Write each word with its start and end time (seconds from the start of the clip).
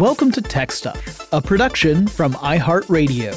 Welcome 0.00 0.32
to 0.32 0.42
Tech 0.42 0.72
Stuff, 0.72 1.32
a 1.32 1.40
production 1.40 2.08
from 2.08 2.32
iHeartRadio. 2.34 3.32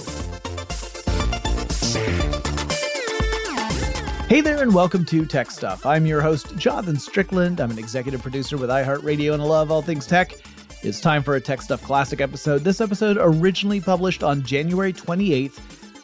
Hey 4.27 4.41
there, 4.41 4.63
and 4.63 4.73
welcome 4.73 5.05
to 5.05 5.23
Tech 5.27 5.51
Stuff. 5.51 5.85
I'm 5.85 6.07
your 6.07 6.19
host, 6.19 6.57
Jonathan 6.57 6.97
Strickland. 6.97 7.61
I'm 7.61 7.69
an 7.69 7.77
executive 7.77 8.23
producer 8.23 8.57
with 8.57 8.71
iHeartRadio, 8.71 9.33
and 9.33 9.43
I 9.43 9.45
love 9.45 9.69
all 9.69 9.83
things 9.83 10.07
tech. 10.07 10.33
It's 10.81 10.99
time 10.99 11.21
for 11.21 11.35
a 11.35 11.41
Tech 11.41 11.61
Stuff 11.61 11.83
Classic 11.83 12.21
episode. 12.21 12.63
This 12.63 12.81
episode 12.81 13.19
originally 13.19 13.79
published 13.79 14.23
on 14.23 14.41
January 14.41 14.93
28th, 14.93 15.59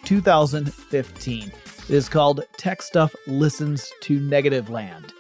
2015. 0.06 1.48
It 1.48 1.90
is 1.90 2.08
called 2.08 2.46
Tech 2.58 2.84
Stuff 2.84 3.16
Listens 3.26 3.92
to 4.02 4.20
Negativland. 4.20 5.14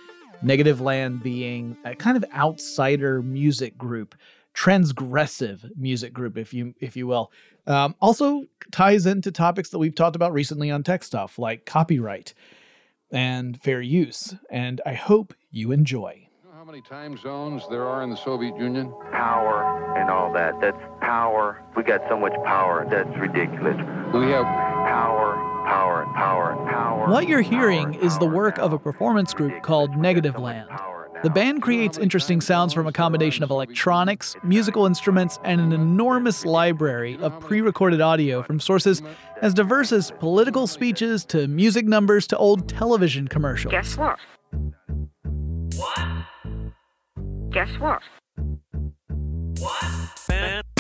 Negative 0.44 0.80
Land 0.80 1.24
being 1.24 1.76
a 1.86 1.96
kind 1.96 2.18
of 2.18 2.26
outsider 2.36 3.24
music 3.24 3.76
group 3.80 4.14
transgressive 4.54 5.70
music 5.76 6.14
group, 6.14 6.38
if 6.38 6.54
you 6.54 6.74
if 6.80 6.96
you 6.96 7.08
will. 7.08 7.32
Um, 7.66 7.96
also 8.02 8.46
ties 8.72 9.06
into 9.06 9.32
topics 9.32 9.70
that 9.70 9.80
we've 9.80 9.96
talked 9.96 10.16
about 10.16 10.34
recently 10.34 10.70
on 10.70 10.84
tech 10.84 11.04
stuff, 11.04 11.40
like 11.40 11.66
copyright 11.66 12.34
and 13.12 13.62
fair 13.62 13.82
use. 13.82 14.36
And 14.50 14.82
I 14.86 14.94
hope 14.94 15.34
you 15.52 15.72
enjoy. 15.72 16.28
You 16.44 16.50
know 16.50 16.56
how 16.58 16.66
many 16.66 16.82
time 16.82 17.18
zones 17.18 17.64
there 17.70 17.86
are 17.86 18.04
in 18.04 18.10
the 18.10 18.18
Soviet 18.18 18.58
Union? 18.58 18.94
Power 19.12 19.96
and 19.96 20.10
all 20.10 20.34
that. 20.34 20.60
That's 20.60 20.82
power. 21.00 21.64
We 21.76 21.84
got 21.84 22.02
so 22.10 22.18
much 22.18 22.34
power. 22.44 22.86
That's 22.90 23.18
ridiculous. 23.18 23.78
We 24.14 24.32
have 24.32 24.74
Power, 24.84 25.36
power, 25.66 26.06
power, 26.14 26.56
power. 26.70 27.10
What 27.10 27.30
you're 27.30 27.42
hearing 27.42 27.94
power, 27.94 28.04
is 28.04 28.14
the 28.16 28.26
power, 28.26 28.36
work 28.36 28.58
of 28.58 28.74
a 28.74 28.80
performance 28.80 29.34
group 29.34 29.64
called 29.64 29.92
Ridiculous. 29.92 29.98
We 29.98 30.02
Negative 30.02 30.34
so 30.34 30.42
much 30.42 30.56
Land. 30.56 30.70
The 31.24 31.30
band 31.30 31.62
creates 31.62 31.98
interesting 31.98 32.42
sounds 32.42 32.74
from 32.74 32.86
a 32.86 32.92
combination 32.92 33.46
of 33.46 33.50
electronics, 33.50 34.36
musical 34.44 34.86
instruments, 34.86 35.40
and 35.46 35.62
an 35.62 35.72
enormous 35.72 36.44
library 36.44 37.18
of 37.22 37.40
pre 37.40 37.62
recorded 37.62 38.02
audio 38.02 38.44
from 38.44 38.60
sources 38.60 39.02
as 39.42 39.54
diverse 39.54 39.94
as 39.94 40.12
political 40.20 40.68
speeches 40.68 41.24
to 41.28 41.48
music 41.48 41.86
numbers 41.86 42.28
to 42.28 42.38
old 42.38 42.68
television 42.68 43.30
commercials. 43.30 43.72
Guess 43.72 43.98
what? 43.98 44.20
What? 45.78 46.08
Guess 47.52 47.70
what? 47.80 48.02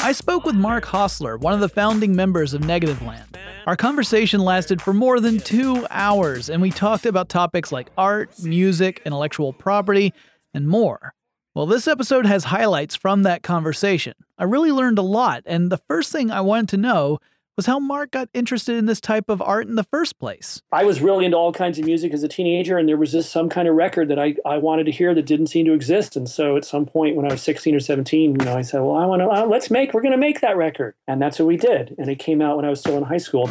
I 0.02 0.11
spoke 0.11 0.44
with 0.44 0.55
Mark 0.55 0.83
Hosler, 0.83 1.39
one 1.39 1.53
of 1.53 1.61
the 1.61 1.69
founding 1.69 2.17
members 2.17 2.53
of 2.53 2.63
Negativland. 2.63 3.38
Our 3.66 3.78
conversation 3.78 4.41
lasted 4.41 4.81
for 4.81 4.94
more 4.94 5.22
than 5.22 5.39
two 5.39 5.88
hours, 5.89 6.50
and 6.50 6.61
we 6.61 6.69
talked 6.69 7.05
about 7.05 7.30
topics 7.30 7.72
like 7.72 7.89
art, 7.97 8.44
music, 8.44 9.02
intellectual 9.05 9.53
property, 9.53 10.13
and 10.54 10.68
more. 10.68 11.14
Well, 11.56 11.66
this 11.66 11.88
episode 11.88 12.26
has 12.26 12.46
highlights 12.46 12.96
from 12.96 13.23
that 13.23 13.44
conversation. 13.44 14.14
I 14.38 14.46
really 14.46 14.72
learned 14.72 14.98
a 14.98 15.04
lot, 15.04 15.44
and 15.46 15.72
the 15.72 15.82
first 15.88 16.12
thing 16.12 16.32
I 16.32 16.42
wanted 16.42 16.70
to 16.70 16.78
know 16.78 17.20
was 17.56 17.66
how 17.68 17.80
Mark 17.80 18.12
got 18.12 18.30
interested 18.34 18.76
in 18.76 18.88
this 18.88 19.00
type 19.00 19.30
of 19.30 19.42
art 19.42 19.68
in 19.68 19.76
the 19.76 19.84
first 19.84 20.18
place. 20.18 20.62
I 20.72 20.84
was 20.84 21.02
really 21.02 21.26
into 21.26 21.38
all 21.38 21.54
kinds 21.54 21.78
of 21.78 21.86
music 21.86 22.14
as 22.14 22.24
a 22.24 22.28
teenager, 22.28 22.78
and 22.78 22.90
there 22.90 22.98
was 22.98 23.12
just 23.12 23.31
some 23.31 23.50
kind 23.50 23.68
of 23.68 23.76
record 23.76 24.09
that 24.09 24.18
I, 24.18 24.36
I 24.46 24.58
wanted 24.58 24.86
to 24.86 24.92
hear 24.92 25.14
that 25.14 25.26
didn't 25.26 25.48
seem 25.48 25.66
to 25.66 25.74
exist. 25.74 26.16
And 26.16 26.28
so 26.28 26.58
at 26.58 26.66
some 26.66 26.86
point 26.86 27.16
when 27.16 27.26
I 27.26 27.34
was 27.34 27.42
16 27.44 27.76
or 27.76 27.80
17, 27.80 28.40
you 28.40 28.46
know, 28.46 28.58
I 28.58 28.62
said, 28.62 28.81
well, 28.81 28.96
I 28.96 29.06
want 29.06 29.22
to, 29.22 29.28
uh, 29.28 29.46
let's 29.46 29.70
make, 29.70 29.94
we're 29.94 30.02
going 30.02 30.14
to 30.14 30.18
make 30.18 30.42
that 30.42 30.58
record. 30.58 30.96
And 31.08 31.22
that's 31.22 31.38
what 31.38 31.46
we 31.46 31.58
did. 31.58 31.96
And 31.98 32.09
it 32.09 32.18
came 32.18 32.42
out 32.42 32.56
when 32.56 32.66
I 32.66 32.70
was 32.70 32.80
still 32.80 32.98
in 32.98 33.04
high 33.04 33.18
school. 33.18 33.50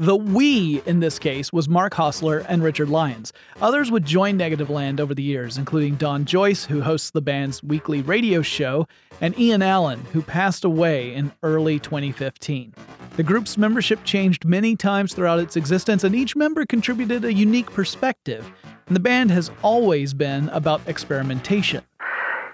The 0.00 0.16
we 0.16 0.80
in 0.86 1.00
this 1.00 1.18
case 1.18 1.52
was 1.52 1.68
Mark 1.68 1.92
Hosler 1.92 2.42
and 2.48 2.62
Richard 2.62 2.88
Lyons. 2.88 3.34
Others 3.60 3.90
would 3.90 4.06
join 4.06 4.38
Negativland 4.38 4.98
over 4.98 5.14
the 5.14 5.22
years, 5.22 5.58
including 5.58 5.96
Don 5.96 6.24
Joyce, 6.24 6.64
who 6.64 6.80
hosts 6.80 7.10
the 7.10 7.20
band's 7.20 7.62
weekly 7.62 8.00
radio 8.00 8.40
show, 8.40 8.88
and 9.20 9.38
Ian 9.38 9.60
Allen, 9.60 10.00
who 10.14 10.22
passed 10.22 10.64
away 10.64 11.14
in 11.14 11.30
early 11.42 11.78
2015. 11.78 12.72
The 13.16 13.22
group's 13.22 13.58
membership 13.58 14.02
changed 14.04 14.46
many 14.46 14.74
times 14.74 15.12
throughout 15.12 15.38
its 15.38 15.54
existence, 15.54 16.02
and 16.02 16.14
each 16.14 16.34
member 16.34 16.64
contributed 16.64 17.26
a 17.26 17.34
unique 17.34 17.70
perspective. 17.70 18.50
And 18.86 18.96
the 18.96 19.00
band 19.00 19.30
has 19.32 19.50
always 19.60 20.14
been 20.14 20.48
about 20.48 20.80
experimentation. 20.86 21.84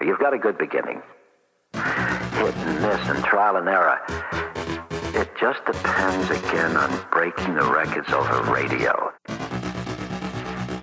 You've 0.01 0.19
got 0.19 0.33
a 0.33 0.37
good 0.37 0.57
beginning. 0.57 1.01
Hit 1.71 1.83
and 1.83 2.81
miss 2.81 3.07
and 3.07 3.23
trial 3.23 3.55
and 3.55 3.69
error. 3.69 4.46
Just 5.39 5.63
depends 5.65 6.31
again 6.31 6.75
on 6.75 6.99
breaking 7.11 7.53
the 7.53 7.63
records 7.63 8.09
over 8.11 8.51
radio. 8.51 9.13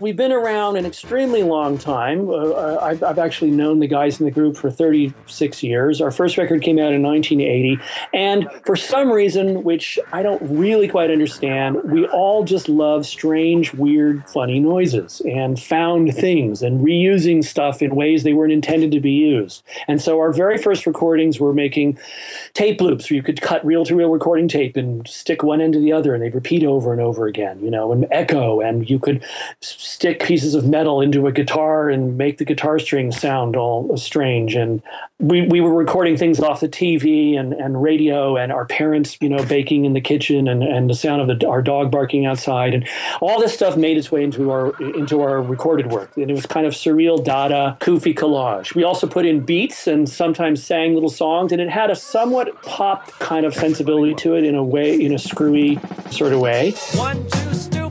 We've 0.05 0.15
been 0.15 0.33
around 0.33 0.77
an 0.77 0.85
extremely 0.85 1.43
long 1.43 1.79
time. 1.79 2.29
Uh, 2.29 2.77
I've, 2.77 3.03
I've 3.03 3.19
actually 3.19 3.53
known 3.53 3.79
the 3.81 3.87
guys 3.87 4.21
in 4.21 4.27
the 4.27 4.31
group 4.31 4.55
for 4.55 4.71
36 4.71 5.63
years. 5.63 6.03
Our 6.03 6.11
first 6.11 6.37
record 6.37 6.61
came 6.61 6.79
out 6.79 6.93
in 6.93 7.03
1980. 7.03 7.81
And 8.13 8.47
for 8.67 8.77
some 8.77 9.11
reason, 9.11 9.63
which 9.63 9.99
I 10.13 10.23
don't 10.23 10.43
really 10.43 10.89
quite 10.89 11.11
understand, 11.11 11.79
we 11.85 12.07
all 12.09 12.45
just 12.45 12.69
love 12.69 13.07
strange, 13.07 13.73
weird, 13.73 14.29
funny 14.29 14.61
noises 14.61 15.23
and 15.25 15.59
found 15.59 16.15
things 16.15 16.61
and 16.61 16.85
reusing 16.85 17.43
stuff 17.43 17.81
in 17.81 17.97
ways 17.97 18.25
they 18.25 18.35
weren't 18.35 18.53
intended 18.53 18.93
to 18.93 19.01
be 19.01 19.13
used. 19.13 19.63
And 19.89 20.03
so 20.03 20.19
our 20.19 20.35
very 20.35 20.59
first 20.59 20.85
recordings 20.85 21.41
were 21.41 21.55
making 21.55 21.99
tape 22.53 22.83
loops 22.83 23.09
where 23.09 23.17
you 23.17 23.23
could 23.23 23.41
cut 23.41 23.65
reel 23.65 23.87
to 23.87 23.97
reel 23.97 24.11
recording 24.11 24.49
tape 24.49 24.77
and 24.77 25.09
stick 25.09 25.43
one 25.43 25.63
end 25.63 25.73
to 25.73 25.81
the 25.81 25.95
other 25.95 26.13
and 26.13 26.23
they'd 26.23 26.35
repeat 26.35 26.63
over 26.63 26.93
and 26.93 27.01
over 27.01 27.27
again, 27.27 27.59
you 27.65 27.71
know, 27.71 27.91
and 27.91 28.07
echo. 28.11 28.61
And 28.61 28.91
you 28.91 28.99
could 28.99 29.25
stick 29.95 30.21
pieces 30.25 30.57
of 30.57 30.67
metal 30.67 31.01
into 31.01 31.29
a 31.29 31.33
guitar 31.33 31.89
and 31.89 32.19
make 32.19 32.39
the 32.39 32.45
guitar 32.45 32.81
strings 32.81 33.17
sound 33.17 33.55
all 33.55 33.97
strange. 33.97 34.57
And 34.57 34.83
we, 35.21 35.47
we 35.47 35.61
were 35.61 35.73
recording 35.73 36.17
things 36.17 36.41
off 36.41 36.59
the 36.59 36.69
TV 36.69 37.39
and, 37.39 37.53
and 37.53 37.81
radio 37.81 38.37
and 38.37 38.51
our 38.51 38.67
parents, 38.67 39.17
you 39.21 39.29
know, 39.29 39.45
baking 39.45 39.85
in 39.85 39.93
the 39.93 40.01
kitchen 40.01 40.49
and, 40.49 40.65
and 40.65 40.91
the 40.91 40.95
sound 40.95 41.23
of 41.23 41.39
the, 41.39 41.47
our 41.47 41.63
dog 41.63 41.93
barking 41.93 42.27
outside. 42.27 42.75
And 42.75 42.89
all 43.21 43.41
this 43.41 43.55
stuff 43.55 43.77
made 43.77 43.97
its 43.97 44.11
way 44.11 44.25
into 44.25 44.51
our, 44.51 44.77
into 44.83 45.21
our 45.21 45.41
recorded 45.41 45.93
work. 45.93 46.17
And 46.17 46.29
it 46.29 46.35
was 46.35 46.45
kind 46.45 46.67
of 46.67 46.73
surreal, 46.73 47.23
dada, 47.23 47.77
goofy 47.79 48.15
collage. 48.15 48.75
We 48.75 48.83
also 48.83 49.07
put 49.07 49.25
in 49.25 49.45
beats 49.45 49.87
and 49.87 50.09
sometimes 50.09 50.65
sang 50.65 50.95
little 50.95 51.09
songs. 51.09 51.53
And 51.53 51.61
it 51.61 51.71
had 51.71 51.91
a 51.91 51.97
somewhat 51.97 52.61
pop 52.63 53.13
kind 53.21 53.47
of 53.47 53.55
sensibility 53.55 54.15
to 54.17 54.35
it 54.35 54.43
in 54.43 54.57
a 54.57 54.65
way, 54.65 55.01
in 55.01 55.15
a 55.15 55.21
screwy 55.21 55.79
sort 56.11 56.33
of 56.33 56.41
way. 56.41 56.73
One, 56.97 57.25
two, 57.29 57.84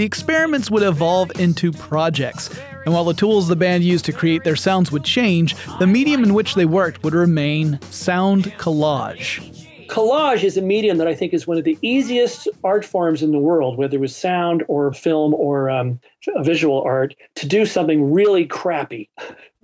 The 0.00 0.06
experiments 0.06 0.70
would 0.70 0.82
evolve 0.82 1.30
into 1.38 1.72
projects, 1.72 2.48
and 2.86 2.94
while 2.94 3.04
the 3.04 3.12
tools 3.12 3.48
the 3.48 3.54
band 3.54 3.84
used 3.84 4.06
to 4.06 4.14
create 4.14 4.44
their 4.44 4.56
sounds 4.56 4.90
would 4.90 5.04
change, 5.04 5.54
the 5.78 5.86
medium 5.86 6.24
in 6.24 6.32
which 6.32 6.54
they 6.54 6.64
worked 6.64 7.04
would 7.04 7.12
remain 7.12 7.78
sound 7.90 8.44
collage. 8.56 9.40
collage 9.88 10.42
is 10.42 10.56
a 10.56 10.62
medium 10.62 10.96
that 10.96 11.06
I 11.06 11.14
think 11.14 11.34
is 11.34 11.46
one 11.46 11.58
of 11.58 11.64
the 11.64 11.76
easiest 11.82 12.48
art 12.64 12.82
forms 12.82 13.22
in 13.22 13.30
the 13.30 13.38
world, 13.38 13.76
whether 13.76 13.98
it 13.98 14.00
was 14.00 14.16
sound 14.16 14.64
or 14.68 14.90
film 14.94 15.34
or 15.34 15.68
um, 15.68 16.00
visual 16.38 16.80
art, 16.80 17.14
to 17.34 17.46
do 17.46 17.66
something 17.66 18.10
really 18.10 18.46
crappy. 18.46 19.10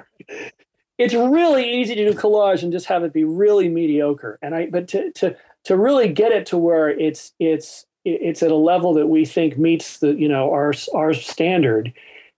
it's 0.98 1.14
really 1.14 1.80
easy 1.80 1.94
to 1.94 2.12
do 2.12 2.18
collage 2.18 2.62
and 2.62 2.72
just 2.72 2.84
have 2.84 3.04
it 3.04 3.14
be 3.14 3.24
really 3.24 3.70
mediocre. 3.70 4.38
And 4.42 4.54
I, 4.54 4.66
but 4.66 4.86
to 4.88 5.10
to 5.12 5.34
to 5.64 5.78
really 5.78 6.10
get 6.12 6.30
it 6.30 6.44
to 6.48 6.58
where 6.58 6.90
it's 6.90 7.32
it's 7.40 7.86
it's 8.06 8.42
at 8.42 8.50
a 8.50 8.56
level 8.56 8.94
that 8.94 9.08
we 9.08 9.24
think 9.24 9.58
meets 9.58 9.98
the 9.98 10.14
you 10.14 10.28
know 10.28 10.50
our 10.52 10.72
our 10.94 11.12
standard 11.12 11.92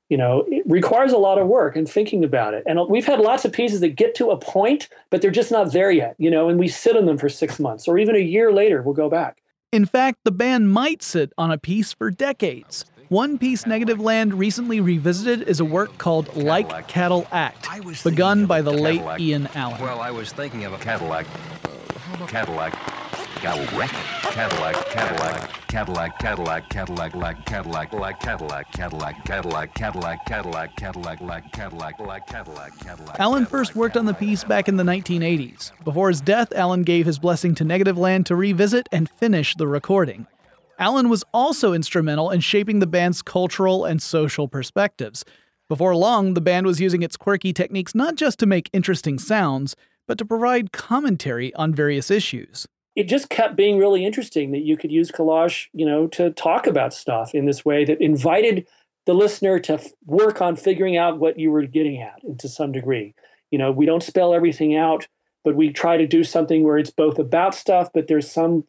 you 0.09 0.17
know, 0.17 0.45
it 0.49 0.63
requires 0.67 1.13
a 1.13 1.19
lot 1.19 1.39
of 1.39 1.49
work 1.49 1.77
and 1.77 1.89
thinking 1.89 2.25
about 2.25 2.55
it. 2.55 2.63
And 2.67 2.81
we've 2.89 3.05
had 3.05 3.21
lots 3.21 3.45
of 3.45 3.53
pieces 3.53 3.81
that 3.81 3.91
get 3.91 4.15
to 4.17 4.31
a 4.31 4.39
point, 4.39 4.89
but 5.11 5.21
they're 5.21 5.31
just 5.31 5.51
not 5.51 5.73
there 5.73 5.91
yet, 5.91 6.15
you 6.19 6.31
know, 6.31 6.49
and 6.49 6.59
we 6.59 6.69
sit 6.69 6.97
on 6.97 7.05
them 7.05 7.19
for 7.19 7.29
six 7.29 7.59
months 7.59 7.87
or 7.87 7.99
even 7.99 8.17
a 8.17 8.21
year 8.21 8.53
later, 8.53 8.81
we'll 8.83 8.95
go 8.95 9.11
back. 9.11 9.43
In 9.71 9.85
fact, 9.85 10.21
the 10.25 10.31
band 10.31 10.73
might 10.73 11.03
sit 11.03 11.33
on 11.37 11.51
a 11.51 11.59
piece 11.59 11.93
for 11.93 12.11
decades. 12.11 12.87
One 13.11 13.39
piece 13.39 13.65
Negativland 13.65 14.33
recently 14.39 14.81
revisited 14.81 15.47
is 15.49 15.61
a 15.61 15.65
work 15.65 15.97
called 15.99 16.35
Like 16.37 16.89
Cattle 16.89 17.27
Act, 17.31 17.67
begun 18.05 18.47
by 18.47 18.63
the 18.63 18.73
late 18.73 19.03
Ian 19.19 19.49
Allen. 19.55 19.81
Well, 19.81 20.01
I 20.01 20.11
was 20.11 20.33
thinking 20.33 20.65
of 20.65 20.73
a 20.73 20.79
Cadillac. 20.79 21.27
Cadillac. 22.29 22.98
Cadillac. 23.41 23.91
Cadillac. 24.23 24.75
Cadillac. 24.91 25.69
Cadillac. 25.69 26.19
Cadillac. 26.19 26.69
Cadillac. 26.69 27.15
Like 27.15 27.47
Cadillac. 27.47 27.93
Like 27.93 28.21
Cadillac. 28.21 28.73
Cadillac. 28.73 29.25
Cadillac. 29.25 29.75
Cadillac. 29.77 30.27
Cadillac. 30.27 30.77
Cadillac. 30.77 31.21
Like 31.21 31.53
Cadillac. 31.53 31.99
Like 32.01 32.27
Cadillac. 32.27 32.79
Cadillac. 32.81 33.21
Allen 33.21 33.47
first 33.47 33.77
worked 33.77 33.97
on 33.97 34.07
the 34.07 34.15
piece 34.15 34.43
back 34.43 34.69
in 34.69 34.77
the 34.77 34.83
1980s. 34.83 35.71
Before 35.85 36.09
his 36.09 36.21
death, 36.21 36.53
Allen 36.53 36.83
gave 36.83 37.07
his 37.07 37.21
blessing 37.21 37.55
to 37.55 37.65
Negativland 37.65 38.25
to 38.25 38.35
revisit 38.35 38.89
and 38.91 39.09
finish 39.09 39.55
the 39.55 39.69
recording. 39.69 40.27
Allen 40.81 41.09
was 41.09 41.23
also 41.33 41.73
instrumental 41.73 42.31
in 42.31 42.41
shaping 42.41 42.81
the 42.81 42.87
band's 42.89 43.23
cultural 43.23 43.85
and 43.85 44.03
social 44.03 44.49
perspectives. 44.49 45.25
Before 45.69 45.95
long, 45.95 46.35
the 46.35 46.41
band 46.41 46.67
was 46.67 46.81
using 46.81 47.05
its 47.05 47.17
quirky 47.17 47.53
techniques 47.53 47.95
not 47.95 48.17
just 48.17 48.41
to 48.41 48.47
make 48.47 48.69
interesting 48.73 49.19
sounds, 49.19 49.77
but 50.09 50.19
to 50.19 50.25
provide 50.25 50.73
commentary 50.73 51.55
on 51.55 51.73
various 51.73 52.11
issues. 52.11 52.67
It 52.99 53.07
just 53.07 53.31
kept 53.31 53.55
being 53.55 53.79
really 53.79 54.05
interesting 54.05 54.51
that 54.51 54.65
you 54.65 54.77
could 54.77 54.91
use 54.91 55.13
collage, 55.13 55.69
you 55.73 55.87
know, 55.87 56.09
to 56.09 56.31
talk 56.33 56.67
about 56.67 56.93
stuff 56.93 57.33
in 57.33 57.47
this 57.47 57.65
way 57.65 57.85
that 57.85 58.01
invited 58.01 58.67
the 59.07 59.15
listener 59.15 59.61
to 59.61 59.75
f- 59.75 59.93
work 60.05 60.43
on 60.43 60.57
figuring 60.57 60.97
out 60.97 61.21
what 61.21 61.39
you 61.39 61.53
were 61.53 61.63
getting 61.63 62.03
at 62.03 62.21
to 62.41 62.49
some 62.49 62.73
degree. 62.73 63.15
You 63.53 63.59
know, 63.59 63.71
we 63.71 63.87
don't 63.87 64.03
spell 64.03 64.35
everything 64.35 64.75
out, 64.75 65.07
but 65.45 65.55
we 65.55 65.73
try 65.73 65.97
to 65.97 66.09
do 66.09 66.25
something 66.25 66.65
where 66.65 66.77
it's 66.77 66.91
both 66.91 67.21
about 67.21 67.55
stuff, 67.55 67.89
but 67.95 68.09
there's 68.09 68.29
some 68.29 68.65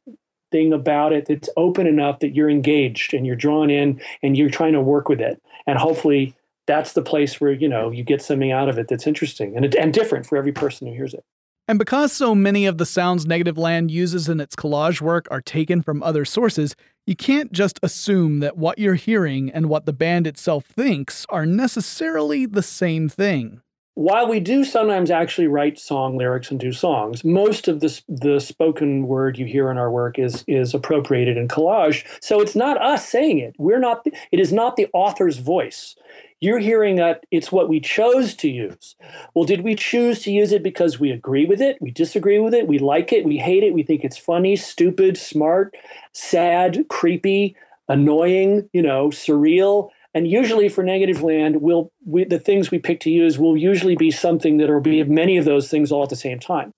thing 0.52 0.74
about 0.74 1.12
it 1.12 1.26
that's 1.26 1.50
open 1.58 1.88
enough 1.88 2.20
that 2.20 2.36
you're 2.36 2.52
engaged 2.52 3.16
and 3.16 3.26
you're 3.26 3.36
drawn 3.36 3.72
in 3.72 4.00
and 4.22 4.38
you're 4.38 4.52
trying 4.52 4.74
to 4.74 4.82
work 4.82 5.10
with 5.10 5.22
it. 5.22 5.42
And 5.66 5.80
hopefully 5.80 6.36
that's 6.68 6.94
the 6.94 7.02
place 7.02 7.42
where, 7.42 7.52
you 7.52 7.68
know, 7.68 7.90
you 7.90 8.04
get 8.04 8.22
something 8.22 8.52
out 8.52 8.70
of 8.70 8.78
it 8.78 8.90
that's 8.90 9.08
interesting 9.08 9.58
and, 9.58 9.74
and 9.74 9.92
different 9.92 10.28
for 10.28 10.38
every 10.38 10.52
person 10.52 10.86
who 10.86 10.94
hears 10.94 11.16
it. 11.16 11.26
And 11.70 11.78
because 11.78 12.12
so 12.12 12.34
many 12.34 12.66
of 12.66 12.80
the 12.80 12.86
sounds 12.86 13.28
Negativland 13.28 13.92
uses 13.92 14.28
in 14.28 14.40
its 14.40 14.56
collage 14.56 15.02
work 15.02 15.28
are 15.30 15.40
taken 15.40 15.84
from 15.84 16.02
other 16.02 16.26
sources, 16.26 16.76
you 17.06 17.16
can't 17.16 17.52
just 17.52 17.80
assume 17.84 18.40
that 18.40 18.58
what 18.58 18.80
you're 18.80 18.96
hearing 18.96 19.52
and 19.52 19.70
what 19.70 19.86
the 19.86 19.94
band 19.94 20.26
itself 20.26 20.66
thinks 20.66 21.28
are 21.30 21.46
necessarily 21.46 22.48
the 22.48 22.64
same 22.64 23.08
thing. 23.08 23.62
While 23.94 24.28
we 24.28 24.40
do 24.40 24.64
sometimes 24.64 25.12
actually 25.12 25.46
write 25.46 25.78
song 25.78 26.18
lyrics 26.18 26.50
and 26.50 26.60
do 26.60 26.72
songs, 26.72 27.24
most 27.24 27.68
of 27.68 27.82
the, 27.82 28.02
the 28.08 28.40
spoken 28.40 29.06
word 29.06 29.38
you 29.38 29.46
hear 29.46 29.70
in 29.70 29.78
our 29.78 29.92
work 29.92 30.18
is, 30.18 30.44
is 30.48 30.74
appropriated 30.74 31.38
in 31.38 31.48
collage. 31.48 32.04
So 32.20 32.42
it's 32.42 32.56
not 32.56 32.82
us 32.82 33.08
saying 33.08 33.38
it. 33.38 33.54
We're 33.60 33.78
not, 33.80 34.08
it 34.32 34.40
is 34.40 34.52
not 34.52 34.76
the 34.76 34.88
author's 34.92 35.38
voice. 35.38 35.96
You're 36.42 36.60
hearing 36.60 36.96
that 36.96 37.26
it's 37.32 37.52
what 37.52 37.68
we 37.68 37.82
chose 37.82 38.34
to 38.36 38.50
use. 38.50 38.96
Well, 39.34 39.44
did 39.44 39.62
we 39.62 39.76
choose 39.76 40.22
to 40.24 40.32
use 40.32 40.54
it 40.54 40.64
because 40.64 41.00
we 41.00 41.12
agree 41.12 41.46
with 41.46 41.62
it, 41.62 41.78
we 41.82 41.92
disagree 41.92 42.40
with 42.40 42.54
it, 42.54 42.68
we 42.68 42.80
like 42.80 43.12
it, 43.12 43.26
we 43.26 43.38
hate 43.38 43.64
it, 43.64 43.74
we 43.74 43.84
think 43.84 44.04
it's 44.04 44.18
funny, 44.18 44.56
stupid, 44.56 45.18
smart, 45.18 45.76
sad, 46.14 46.86
creepy, 46.88 47.58
annoying, 47.90 48.70
you 48.72 48.82
know, 48.82 49.10
surreal? 49.10 49.90
And 50.14 50.28
usually 50.28 50.70
for 50.70 50.84
Negativland, 50.84 51.60
we'll, 51.60 51.92
we, 52.06 52.24
the 52.24 52.40
things 52.40 52.72
we 52.72 52.80
pick 52.80 53.00
to 53.02 53.12
use 53.12 53.38
will 53.38 53.58
usually 53.58 53.96
be 53.96 54.10
something 54.10 54.58
that 54.58 54.70
will 54.70 54.80
be 54.80 55.04
many 55.04 55.38
of 55.38 55.46
those 55.46 55.70
things 55.70 55.92
all 55.92 56.04
at 56.04 56.10
the 56.10 56.16
same 56.16 56.40
time. 56.40 56.74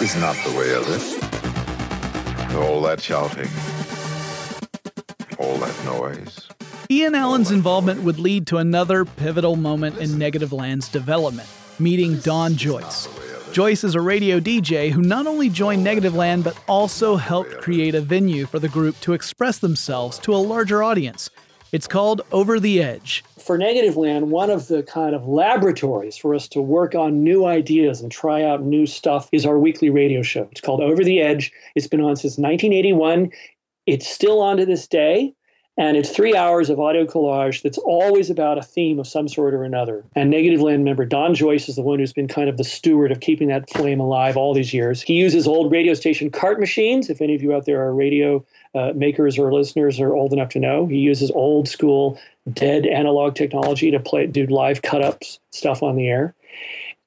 Is 0.00 0.16
not 0.16 0.36
the 0.44 0.50
way 0.58 0.74
of 0.74 0.84
it. 0.88 2.54
All 2.56 2.82
that 2.82 3.00
shouting, 3.00 3.48
all 5.38 5.56
that 5.58 5.84
noise. 5.84 6.48
Ian 6.90 7.14
Allen's 7.14 7.50
involvement 7.50 8.02
would 8.02 8.18
lead 8.18 8.46
to 8.48 8.58
another 8.58 9.04
pivotal 9.04 9.56
moment 9.56 9.96
in 9.98 10.10
Negativland's 10.10 10.88
development 10.88 11.48
meeting 11.78 12.18
Don 12.18 12.56
Joyce. 12.56 13.08
Joyce 13.52 13.84
is 13.84 13.94
a 13.94 14.00
radio 14.00 14.40
DJ 14.40 14.90
who 14.90 15.00
not 15.00 15.26
only 15.26 15.48
joined 15.48 15.86
Negativland 15.86 16.44
but 16.44 16.58
also 16.68 17.16
helped 17.16 17.58
create 17.58 17.94
a 17.94 18.00
venue 18.00 18.46
for 18.46 18.58
the 18.58 18.68
group 18.68 18.98
to 19.00 19.12
express 19.12 19.58
themselves 19.58 20.18
to 20.18 20.34
a 20.34 20.36
larger 20.36 20.82
audience. 20.82 21.30
It's 21.72 21.86
called 21.86 22.22
Over 22.30 22.60
the 22.60 22.82
Edge. 22.82 23.24
For 23.44 23.58
Negativland, 23.58 24.28
one 24.28 24.48
of 24.48 24.68
the 24.68 24.82
kind 24.82 25.14
of 25.14 25.28
laboratories 25.28 26.16
for 26.16 26.34
us 26.34 26.48
to 26.48 26.62
work 26.62 26.94
on 26.94 27.22
new 27.22 27.44
ideas 27.44 28.00
and 28.00 28.10
try 28.10 28.42
out 28.42 28.62
new 28.62 28.86
stuff 28.86 29.28
is 29.32 29.44
our 29.44 29.58
weekly 29.58 29.90
radio 29.90 30.22
show. 30.22 30.48
It's 30.50 30.62
called 30.62 30.80
Over 30.80 31.04
the 31.04 31.20
Edge. 31.20 31.52
It's 31.74 31.86
been 31.86 32.00
on 32.00 32.16
since 32.16 32.38
1981. 32.38 33.30
It's 33.84 34.08
still 34.08 34.40
on 34.40 34.56
to 34.56 34.64
this 34.64 34.88
day. 34.88 35.34
And 35.76 35.96
it's 35.96 36.08
three 36.08 36.34
hours 36.34 36.70
of 36.70 36.80
audio 36.80 37.04
collage 37.04 37.60
that's 37.60 37.78
always 37.78 38.30
about 38.30 38.56
a 38.56 38.62
theme 38.62 38.98
of 38.98 39.08
some 39.08 39.28
sort 39.28 39.52
or 39.52 39.64
another. 39.64 40.04
And 40.14 40.32
Negativland 40.32 40.82
member 40.82 41.04
Don 41.04 41.34
Joyce 41.34 41.68
is 41.68 41.76
the 41.76 41.82
one 41.82 41.98
who's 41.98 42.12
been 42.12 42.28
kind 42.28 42.48
of 42.48 42.56
the 42.56 42.64
steward 42.64 43.12
of 43.12 43.20
keeping 43.20 43.48
that 43.48 43.68
flame 43.68 44.00
alive 44.00 44.38
all 44.38 44.54
these 44.54 44.72
years. 44.72 45.02
He 45.02 45.14
uses 45.14 45.46
old 45.46 45.70
radio 45.70 45.92
station 45.92 46.30
cart 46.30 46.60
machines. 46.60 47.10
If 47.10 47.20
any 47.20 47.34
of 47.34 47.42
you 47.42 47.52
out 47.52 47.66
there 47.66 47.82
are 47.82 47.92
radio 47.92 48.42
uh, 48.74 48.92
makers 48.94 49.38
or 49.38 49.52
listeners 49.52 50.00
are 50.00 50.14
old 50.14 50.32
enough 50.32 50.48
to 50.50 50.60
know, 50.60 50.86
he 50.86 50.98
uses 50.98 51.30
old 51.30 51.68
school 51.68 52.18
dead 52.52 52.86
analog 52.86 53.34
technology 53.34 53.90
to 53.90 53.98
play 53.98 54.26
do 54.26 54.46
live 54.46 54.82
cut 54.82 55.02
ups 55.02 55.38
stuff 55.52 55.82
on 55.82 55.96
the 55.96 56.08
air. 56.08 56.34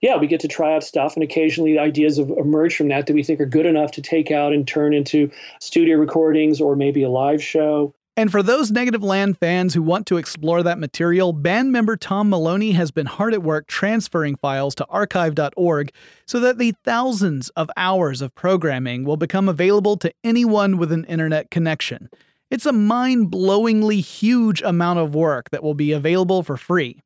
Yeah, 0.02 0.18
we 0.18 0.28
get 0.28 0.40
to 0.42 0.48
try 0.48 0.76
out 0.76 0.84
stuff, 0.84 1.16
and 1.16 1.24
occasionally 1.24 1.80
ideas 1.80 2.18
have 2.18 2.30
emerged 2.30 2.78
from 2.78 2.90
that 2.90 3.08
that 3.08 3.14
we 3.14 3.24
think 3.24 3.40
are 3.40 3.48
good 3.48 3.66
enough 3.66 3.92
to 3.94 4.02
take 4.02 4.30
out 4.30 4.54
and 4.54 4.68
turn 4.68 4.94
into 4.94 5.32
studio 5.60 5.98
recordings 5.98 6.62
or 6.62 6.76
maybe 6.76 7.02
a 7.02 7.10
live 7.10 7.44
show. 7.44 7.94
And 8.18 8.32
for 8.32 8.42
those 8.42 8.72
Negativland 8.72 9.38
fans 9.38 9.76
who 9.76 9.84
want 9.84 10.08
to 10.08 10.18
explore 10.18 10.64
that 10.64 10.80
material, 10.80 11.34
band 11.34 11.72
member 11.72 11.96
Tom 11.96 12.32
Maloney 12.32 12.72
has 12.72 12.90
been 12.90 13.06
hard 13.06 13.32
at 13.32 13.44
work 13.44 13.68
transferring 13.68 14.36
files 14.38 14.74
to 14.76 14.86
archive.org 14.88 15.92
so 16.26 16.40
that 16.40 16.58
the 16.58 16.74
thousands 16.84 17.50
of 17.50 17.70
hours 17.78 18.24
of 18.24 18.34
programming 18.34 19.04
will 19.04 19.18
become 19.18 19.48
available 19.48 19.98
to 19.98 20.12
anyone 20.24 20.78
with 20.80 20.92
an 20.92 21.06
internet 21.06 21.52
connection. 21.52 22.10
It's 22.50 22.66
a 22.66 22.74
mind 22.74 23.30
blowingly 23.30 24.02
huge 24.02 24.64
amount 24.64 24.98
of 24.98 25.14
work 25.14 25.52
that 25.52 25.62
will 25.62 25.76
be 25.76 25.92
available 25.92 26.42
for 26.42 26.58
free. 26.58 27.04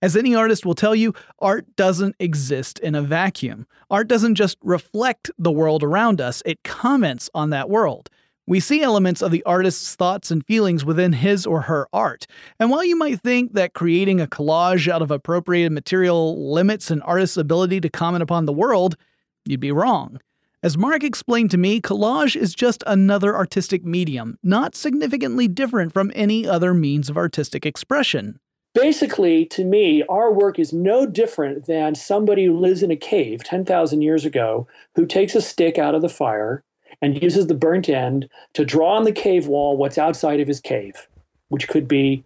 As 0.00 0.16
any 0.16 0.32
artist 0.32 0.64
will 0.64 0.76
tell 0.76 0.94
you, 0.94 1.12
art 1.40 1.74
doesn't 1.74 2.14
exist 2.20 2.78
in 2.78 2.94
a 2.94 3.02
vacuum. 3.02 3.66
Art 3.90 4.06
doesn't 4.06 4.36
just 4.36 4.58
reflect 4.62 5.28
the 5.38 5.50
world 5.50 5.82
around 5.82 6.20
us, 6.20 6.40
it 6.46 6.62
comments 6.62 7.28
on 7.34 7.50
that 7.50 7.68
world. 7.68 8.10
We 8.46 8.58
see 8.58 8.82
elements 8.82 9.22
of 9.22 9.30
the 9.30 9.44
artist's 9.44 9.94
thoughts 9.94 10.32
and 10.32 10.44
feelings 10.44 10.84
within 10.84 11.12
his 11.12 11.46
or 11.46 11.62
her 11.62 11.86
art. 11.92 12.26
And 12.58 12.70
while 12.70 12.84
you 12.84 12.96
might 12.96 13.20
think 13.20 13.52
that 13.52 13.72
creating 13.72 14.20
a 14.20 14.26
collage 14.26 14.88
out 14.88 15.00
of 15.00 15.12
appropriated 15.12 15.70
material 15.70 16.52
limits 16.52 16.90
an 16.90 17.02
artist's 17.02 17.36
ability 17.36 17.80
to 17.82 17.88
comment 17.88 18.22
upon 18.22 18.46
the 18.46 18.52
world, 18.52 18.96
you'd 19.44 19.60
be 19.60 19.70
wrong. 19.70 20.18
As 20.60 20.76
Mark 20.76 21.04
explained 21.04 21.52
to 21.52 21.58
me, 21.58 21.80
collage 21.80 22.34
is 22.34 22.54
just 22.54 22.82
another 22.86 23.36
artistic 23.36 23.84
medium, 23.84 24.38
not 24.42 24.74
significantly 24.74 25.46
different 25.46 25.92
from 25.92 26.10
any 26.14 26.46
other 26.46 26.74
means 26.74 27.08
of 27.08 27.16
artistic 27.16 27.64
expression. 27.64 28.40
Basically, 28.74 29.44
to 29.46 29.64
me, 29.64 30.02
our 30.08 30.32
work 30.32 30.58
is 30.58 30.72
no 30.72 31.04
different 31.06 31.66
than 31.66 31.94
somebody 31.94 32.46
who 32.46 32.58
lives 32.58 32.82
in 32.82 32.90
a 32.90 32.96
cave 32.96 33.44
10,000 33.44 34.02
years 34.02 34.24
ago 34.24 34.66
who 34.94 35.04
takes 35.04 35.34
a 35.34 35.42
stick 35.42 35.78
out 35.78 35.94
of 35.94 36.02
the 36.02 36.08
fire 36.08 36.64
and 37.02 37.22
uses 37.22 37.48
the 37.48 37.54
burnt 37.54 37.88
end 37.88 38.28
to 38.54 38.64
draw 38.64 38.96
on 38.96 39.04
the 39.04 39.12
cave 39.12 39.48
wall 39.48 39.76
what's 39.76 39.98
outside 39.98 40.40
of 40.40 40.48
his 40.48 40.60
cave, 40.60 41.08
which 41.48 41.68
could 41.68 41.86
be 41.86 42.24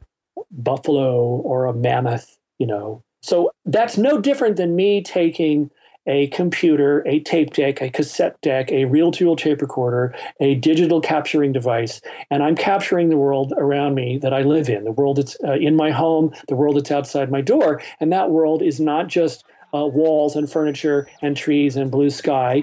buffalo 0.50 1.24
or 1.24 1.64
a 1.64 1.72
mammoth, 1.72 2.38
you 2.58 2.66
know. 2.66 3.02
So 3.22 3.50
that's 3.64 3.98
no 3.98 4.20
different 4.20 4.56
than 4.56 4.76
me 4.76 5.02
taking 5.02 5.70
a 6.06 6.28
computer, 6.28 7.02
a 7.06 7.20
tape 7.20 7.52
deck, 7.52 7.80
a 7.82 7.90
cassette 7.90 8.40
deck, 8.40 8.70
a 8.70 8.84
reel 8.84 9.10
to 9.10 9.24
reel 9.24 9.36
tape 9.36 9.60
recorder, 9.60 10.14
a 10.40 10.54
digital 10.54 11.00
capturing 11.00 11.52
device, 11.52 12.00
and 12.30 12.42
I'm 12.42 12.54
capturing 12.54 13.08
the 13.08 13.16
world 13.16 13.52
around 13.56 13.94
me 13.94 14.18
that 14.18 14.32
I 14.32 14.42
live 14.42 14.68
in, 14.68 14.84
the 14.84 14.92
world 14.92 15.16
that's 15.16 15.36
uh, 15.44 15.54
in 15.54 15.74
my 15.74 15.90
home, 15.90 16.32
the 16.48 16.54
world 16.54 16.76
that's 16.76 16.92
outside 16.92 17.30
my 17.30 17.40
door. 17.40 17.82
And 17.98 18.12
that 18.12 18.30
world 18.30 18.62
is 18.62 18.78
not 18.78 19.08
just 19.08 19.44
uh, 19.74 19.86
walls 19.86 20.36
and 20.36 20.50
furniture 20.50 21.08
and 21.22 21.36
trees 21.36 21.76
and 21.76 21.90
blue 21.90 22.10
sky 22.10 22.62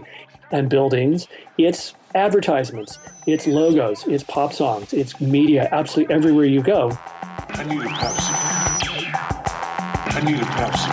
and 0.51 0.69
buildings, 0.69 1.27
it's 1.57 1.95
advertisements, 2.15 2.99
it's 3.25 3.47
logos, 3.47 4.05
it's 4.07 4.23
pop 4.23 4.53
songs, 4.53 4.93
it's 4.93 5.19
media 5.19 5.67
absolutely 5.71 6.13
everywhere 6.13 6.45
you 6.45 6.61
go. 6.61 6.91
I 7.49 7.63
need 7.63 7.81
a 7.81 7.85
Pepsi. 7.85 8.33
I 10.15 10.21
need 10.25 10.35
a 10.35 10.45
Pepsi. 10.45 10.89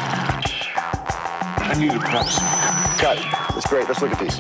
I 1.63 1.81
need 1.81 1.91
a 1.91 1.99
Pepsi. 1.99 3.03
Got 3.03 3.19
it. 3.19 3.55
That's 3.55 3.67
great. 3.69 3.89
Let's 3.89 4.03
look 4.03 4.13
at 4.13 4.19
these. 4.19 4.39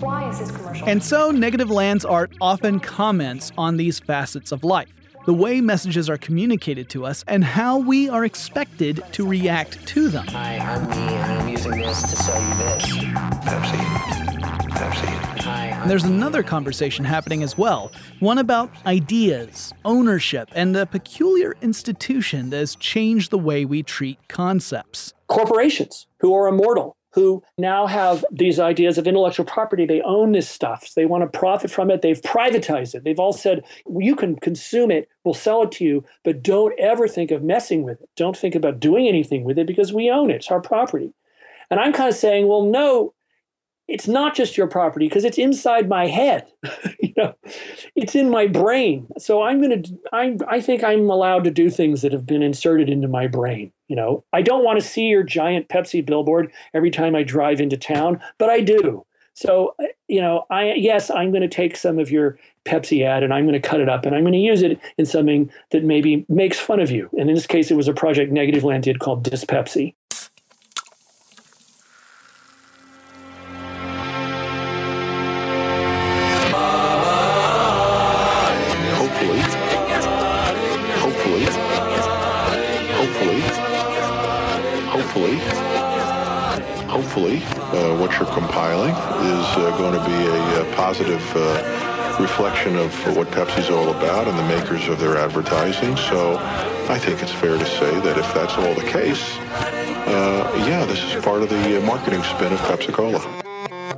Why 0.00 0.28
is 0.28 0.38
this 0.38 0.50
commercial? 0.50 0.88
And 0.88 1.02
so, 1.02 1.32
Negativland's 1.32 2.04
art 2.04 2.32
often 2.40 2.80
comments 2.80 3.52
on 3.56 3.76
these 3.76 3.98
facets 3.98 4.52
of 4.52 4.64
life 4.64 4.92
the 5.26 5.34
way 5.34 5.60
messages 5.60 6.08
are 6.08 6.16
communicated 6.16 6.88
to 6.88 7.04
us, 7.04 7.24
and 7.26 7.42
how 7.42 7.78
we 7.78 8.08
are 8.08 8.24
expected 8.24 9.02
to 9.10 9.26
react 9.26 9.84
to 9.88 10.08
them. 10.08 10.24
Hi, 10.28 10.56
I'm 10.58 10.88
me, 10.88 10.96
and 10.96 11.32
I'm 11.32 11.48
using 11.48 11.72
this 11.72 12.02
to 12.02 12.16
sell 12.16 12.40
you 12.40 12.54
this. 12.54 12.84
Pepsi. 13.44 14.25
Pepsi. 14.76 15.06
Hi, 15.40 15.70
I'm 15.70 15.82
And 15.82 15.90
there's 15.90 16.04
another 16.04 16.42
conversation 16.42 17.04
happening 17.04 17.42
as 17.42 17.56
well, 17.56 17.92
one 18.20 18.36
about 18.36 18.70
ideas, 18.84 19.72
ownership, 19.84 20.50
and 20.54 20.76
a 20.76 20.84
peculiar 20.84 21.56
institution 21.62 22.50
that 22.50 22.58
has 22.58 22.76
changed 22.76 23.30
the 23.30 23.38
way 23.38 23.64
we 23.64 23.82
treat 23.82 24.18
concepts. 24.28 25.14
Corporations 25.28 26.06
who 26.20 26.34
are 26.34 26.46
immortal, 26.46 26.96
who 27.12 27.42
now 27.56 27.86
have 27.86 28.22
these 28.30 28.60
ideas 28.60 28.98
of 28.98 29.06
intellectual 29.06 29.46
property. 29.46 29.86
They 29.86 30.02
own 30.02 30.32
this 30.32 30.46
stuff. 30.46 30.92
They 30.94 31.06
want 31.06 31.22
to 31.22 31.38
profit 31.38 31.70
from 31.70 31.90
it. 31.90 32.02
They've 32.02 32.20
privatized 32.20 32.94
it. 32.94 33.04
They've 33.04 33.18
all 33.18 33.32
said, 33.32 33.64
you 33.98 34.14
can 34.14 34.36
consume 34.36 34.90
it, 34.90 35.08
we'll 35.24 35.32
sell 35.32 35.62
it 35.62 35.72
to 35.72 35.84
you, 35.84 36.04
but 36.22 36.42
don't 36.42 36.78
ever 36.78 37.08
think 37.08 37.30
of 37.30 37.42
messing 37.42 37.82
with 37.82 38.02
it. 38.02 38.10
Don't 38.16 38.36
think 38.36 38.54
about 38.54 38.80
doing 38.80 39.08
anything 39.08 39.44
with 39.44 39.58
it 39.58 39.66
because 39.66 39.94
we 39.94 40.10
own 40.10 40.30
it. 40.30 40.36
It's 40.36 40.50
our 40.50 40.60
property. 40.60 41.14
And 41.70 41.80
I'm 41.80 41.94
kind 41.94 42.08
of 42.08 42.14
saying, 42.14 42.46
well, 42.46 42.62
no, 42.62 43.14
it's 43.88 44.08
not 44.08 44.34
just 44.34 44.56
your 44.56 44.66
property 44.66 45.08
because 45.08 45.24
it's 45.24 45.38
inside 45.38 45.88
my 45.88 46.06
head. 46.06 46.46
you 47.00 47.12
know, 47.16 47.34
it's 47.94 48.14
in 48.14 48.30
my 48.30 48.46
brain. 48.46 49.06
So 49.18 49.42
I'm 49.42 49.60
going 49.60 49.82
to, 49.82 49.98
I, 50.12 50.36
I 50.48 50.60
think 50.60 50.82
I'm 50.82 51.08
allowed 51.08 51.44
to 51.44 51.50
do 51.50 51.70
things 51.70 52.02
that 52.02 52.12
have 52.12 52.26
been 52.26 52.42
inserted 52.42 52.88
into 52.88 53.08
my 53.08 53.26
brain. 53.26 53.72
You 53.88 53.96
know, 53.96 54.24
I 54.32 54.42
don't 54.42 54.64
want 54.64 54.80
to 54.80 54.86
see 54.86 55.06
your 55.06 55.22
giant 55.22 55.68
Pepsi 55.68 56.04
billboard 56.04 56.52
every 56.74 56.90
time 56.90 57.14
I 57.14 57.22
drive 57.22 57.60
into 57.60 57.76
town, 57.76 58.20
but 58.38 58.50
I 58.50 58.60
do. 58.60 59.06
So, 59.34 59.74
uh, 59.78 59.84
you 60.08 60.20
know, 60.20 60.46
I 60.50 60.72
yes, 60.72 61.10
I'm 61.10 61.30
going 61.30 61.42
to 61.42 61.48
take 61.48 61.76
some 61.76 61.98
of 61.98 62.10
your 62.10 62.38
Pepsi 62.64 63.04
ad 63.04 63.22
and 63.22 63.32
I'm 63.32 63.44
going 63.44 63.60
to 63.60 63.68
cut 63.68 63.80
it 63.80 63.88
up 63.88 64.06
and 64.06 64.16
I'm 64.16 64.22
going 64.22 64.32
to 64.32 64.38
use 64.38 64.62
it 64.62 64.80
in 64.98 65.04
something 65.04 65.50
that 65.70 65.84
maybe 65.84 66.24
makes 66.28 66.58
fun 66.58 66.80
of 66.80 66.90
you. 66.90 67.08
And 67.18 67.28
in 67.28 67.34
this 67.34 67.46
case, 67.46 67.70
it 67.70 67.76
was 67.76 67.86
a 67.86 67.92
project 67.92 68.32
Negativland 68.32 68.82
did 68.82 68.98
called 68.98 69.24
Dispepsi. 69.24 69.94
Hopefully, 87.16 87.42
uh, 87.72 87.98
what 87.98 88.12
you're 88.18 88.28
compiling 88.34 88.90
is 88.90 89.46
uh, 89.56 89.74
going 89.78 89.92
to 89.92 90.04
be 90.04 90.26
a, 90.26 90.60
uh 90.60 90.76
positive 90.76 91.22
uh, 91.34 92.18
reflection 92.20 92.76
of 92.76 92.92
what 93.16 93.26
Pepsi's 93.28 93.70
all 93.70 93.88
about 93.88 94.28
and 94.28 94.38
the 94.38 94.42
makers 94.44 94.86
of 94.88 95.00
their 95.00 95.16
advertising. 95.16 95.96
So 95.96 96.36
I 96.90 96.98
think 96.98 97.22
it's 97.22 97.32
fair 97.32 97.56
to 97.56 97.64
say 97.64 98.00
that 98.00 98.18
if 98.18 98.34
that's 98.34 98.54
all 98.58 98.74
the 98.74 98.86
case, 98.90 99.38
uh, 99.38 100.64
yeah, 100.68 100.84
this 100.84 101.02
is 101.04 101.24
part 101.24 101.42
of 101.42 101.48
the 101.48 101.78
uh, 101.78 101.86
marketing 101.86 102.22
spin 102.22 102.52
of 102.52 102.60
Pepsi-Cola. 102.60 103.20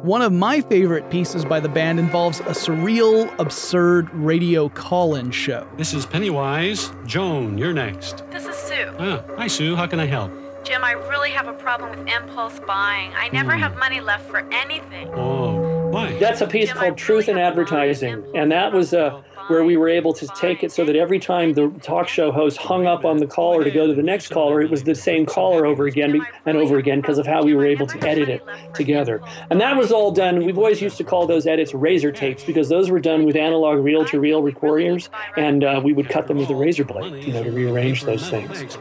One 0.03 0.23
of 0.23 0.33
my 0.33 0.61
favorite 0.61 1.11
pieces 1.11 1.45
by 1.45 1.59
the 1.59 1.69
band 1.69 1.99
involves 1.99 2.39
a 2.41 2.55
surreal, 2.55 3.37
absurd 3.41 4.11
radio 4.15 4.69
call 4.69 5.17
in 5.17 5.33
show. 5.33 5.67
This 5.77 5.93
is 5.93 6.07
Pennywise. 6.07 6.93
Joan, 7.05 7.59
you're 7.59 7.73
next. 7.73 8.23
This 8.31 8.47
is 8.47 8.55
Sue. 8.55 8.95
Ah, 9.01 9.25
hi, 9.37 9.49
Sue. 9.49 9.75
How 9.75 9.89
can 9.89 9.99
I 9.99 10.07
help? 10.07 10.48
Jim, 10.69 10.85
I 10.85 10.93
really 10.93 11.31
have 11.31 11.49
a 11.49 11.55
problem 11.55 11.89
with 11.91 12.07
impulse 12.09 12.61
buying. 12.67 13.11
I 13.17 13.31
never 13.31 13.53
Hmm. 13.53 13.61
have 13.61 13.77
money 13.79 14.01
left 14.01 14.29
for 14.29 14.45
anything. 14.53 15.09
Oh, 15.17 15.89
why? 15.91 16.13
That's 16.21 16.43
a 16.43 16.47
piece 16.47 16.71
called 16.75 16.99
Truth 16.99 17.31
in 17.31 17.39
Advertising. 17.39 18.23
And 18.35 18.53
that 18.53 18.75
was 18.75 18.93
uh, 18.93 19.23
where 19.47 19.65
we 19.65 19.79
were 19.79 19.89
able 19.89 20.13
to 20.13 20.27
take 20.39 20.63
it 20.63 20.71
so 20.71 20.85
that 20.85 20.95
every 20.95 21.19
time 21.19 21.55
the 21.55 21.73
talk 21.81 22.07
show 22.07 22.31
host 22.31 22.59
hung 22.59 22.87
up 22.87 23.07
on 23.07 23.17
the 23.17 23.27
caller 23.27 23.65
to 23.65 23.71
go 23.71 23.87
to 23.87 23.95
the 23.95 24.03
next 24.03 24.29
caller, 24.29 24.61
it 24.61 24.71
was 24.71 24.83
the 24.83 24.95
same 24.95 25.25
caller 25.25 25.65
over 25.65 25.87
again 25.87 26.21
and 26.45 26.59
over 26.59 26.77
again 26.77 27.01
because 27.01 27.17
of 27.17 27.27
how 27.27 27.43
we 27.43 27.55
were 27.55 27.65
able 27.65 27.87
to 27.87 28.07
edit 28.07 28.29
it 28.29 28.43
together. 28.75 29.23
And 29.49 29.59
that 29.63 29.75
was 29.75 29.91
all 29.91 30.11
done. 30.11 30.45
We've 30.45 30.59
always 30.59 30.83
used 30.83 30.99
to 30.99 31.05
call 31.05 31.27
those 31.27 31.47
edits 31.47 31.73
razor 31.73 32.13
tapes 32.13 32.45
because 32.45 32.69
those 32.69 32.91
were 32.91 33.01
done 33.01 33.25
with 33.25 33.37
analog 33.37 33.83
reel 33.83 34.05
to 34.05 34.21
reel 34.21 34.43
recorders. 34.43 35.09
And 35.39 35.65
uh, 35.65 35.81
we 35.83 35.95
would 35.95 36.11
cut 36.11 36.27
them 36.27 36.37
with 36.37 36.51
a 36.51 36.55
razor 36.55 36.85
blade, 36.85 37.25
you 37.25 37.33
know, 37.33 37.43
to 37.43 37.51
rearrange 37.51 38.05
those 38.05 38.29
things. 38.29 38.77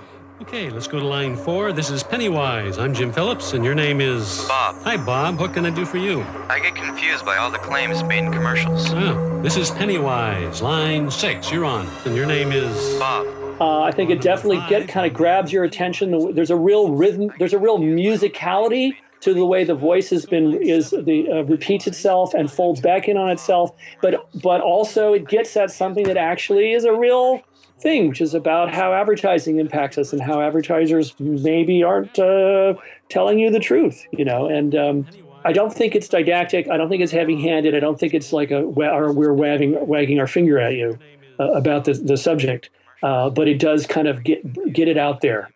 Okay, 0.48 0.70
let's 0.70 0.88
go 0.88 0.98
to 0.98 1.06
line 1.06 1.36
four. 1.36 1.74
This 1.74 1.90
is 1.90 2.04
Pennywise. 2.04 2.78
I'm 2.78 2.94
Jim 2.94 3.12
Phillips, 3.12 3.52
and 3.52 3.66
your 3.66 3.76
name 3.76 4.00
is 4.00 4.46
Bob. 4.48 4.82
Hi, 4.84 4.96
Bob. 4.96 5.42
What 5.42 5.54
can 5.54 5.66
I 5.66 5.70
do 5.70 5.86
for 5.86 5.98
you? 5.98 6.22
I 6.48 6.58
get 6.62 6.74
confused 6.74 7.26
by 7.26 7.36
all 7.36 7.52
the 7.52 7.58
claims 7.58 8.02
made 8.02 8.24
in 8.24 8.32
commercials. 8.32 8.94
Oh, 8.94 9.42
this 9.44 9.58
is 9.58 9.72
Pennywise. 9.72 10.62
Line 10.62 11.12
six. 11.12 11.52
You're 11.52 11.66
on, 11.66 11.86
and 12.06 12.16
your 12.16 12.26
name 12.26 12.54
is 12.54 12.98
Bob. 12.98 13.28
Uh, 13.60 13.82
I 13.82 13.92
think 13.92 14.10
it 14.10 14.22
definitely 14.22 14.64
get 14.70 14.88
kind 14.88 15.06
of 15.06 15.14
grabs 15.14 15.52
your 15.52 15.66
attention. 15.66 16.34
There's 16.34 16.50
a 16.50 16.56
real 16.56 16.94
rhythm. 16.94 17.30
There's 17.40 17.52
a 17.52 17.60
real 17.60 17.78
musicality 17.78 18.94
to 19.20 19.34
the 19.34 19.46
way 19.46 19.66
the 19.66 19.76
voice 19.76 20.12
has 20.12 20.26
been 20.26 20.54
is 20.54 20.92
the 20.92 21.30
uh, 21.30 21.44
repeats 21.44 21.88
itself 21.88 22.34
and 22.34 22.50
folds 22.50 22.80
back 22.80 23.10
in 23.10 23.18
on 23.18 23.30
itself. 23.32 23.72
But 24.02 24.30
but 24.42 24.62
also 24.62 25.12
it 25.12 25.28
gets 25.28 25.58
at 25.58 25.72
something 25.72 26.06
that 26.06 26.16
actually 26.16 26.72
is 26.72 26.86
a 26.86 26.94
real 26.94 27.42
thing, 27.80 28.10
which 28.10 28.22
is 28.22 28.34
about 28.34 28.74
how 28.74 28.94
advertising 28.94 29.60
impacts 29.60 29.98
us 29.98 30.14
and 30.14 30.22
how 30.22 30.42
advertisers 30.42 31.14
maybe 31.20 31.84
aren't 31.84 32.18
uh, 32.18 32.74
telling 33.10 33.40
you 33.40 33.50
the 33.50 33.60
truth. 33.60 34.06
You 34.12 34.26
know, 34.26 34.48
and 34.48 34.76
um, 34.76 35.08
I 35.46 35.54
don't 35.54 35.74
think 35.74 35.96
it's 35.96 36.08
didactic. 36.08 36.70
I 36.70 36.78
don't 36.78 36.90
think 36.90 37.04
it's 37.04 37.12
heavy-handed. 37.12 37.76
I 37.76 37.80
don't 37.80 38.00
think 38.00 38.14
it's 38.14 38.34
like 38.34 38.52
a 38.52 38.62
or 38.62 39.14
we're 39.14 39.34
wagging 39.34 39.88
wagging 39.88 40.20
our 40.20 40.28
finger 40.28 40.60
at 40.60 40.74
you 40.74 40.98
uh, 41.40 41.52
about 41.52 41.86
the 41.86 41.94
the 41.94 42.18
subject. 42.18 42.70
Uh, 43.04 43.30
but 43.30 43.48
it 43.48 43.60
does 43.60 43.86
kind 43.86 44.08
of 44.08 44.24
get 44.24 44.74
get 44.74 44.88
it 44.88 44.98
out 44.98 45.22
there. 45.22 45.52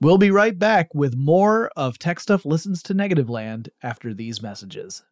We'll 0.00 0.18
be 0.18 0.30
right 0.30 0.58
back 0.58 0.94
with 0.94 1.16
more 1.16 1.70
of 1.76 1.98
Tech 1.98 2.20
Stuff 2.20 2.44
Listens 2.44 2.82
to 2.84 2.94
Negativland 2.94 3.68
after 3.82 4.12
these 4.12 4.42
messages. 4.42 5.02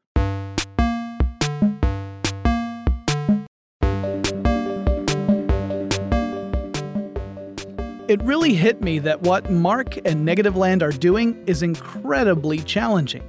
It 8.12 8.23
really 8.25 8.52
hit 8.52 8.83
me 8.83 8.99
that 8.99 9.23
what 9.23 9.50
Mark 9.50 9.97
and 9.97 10.28
Negativland 10.28 10.83
are 10.83 10.92
doing 10.92 11.42
is 11.47 11.62
incredibly 11.62 12.59
challenging. 12.59 13.23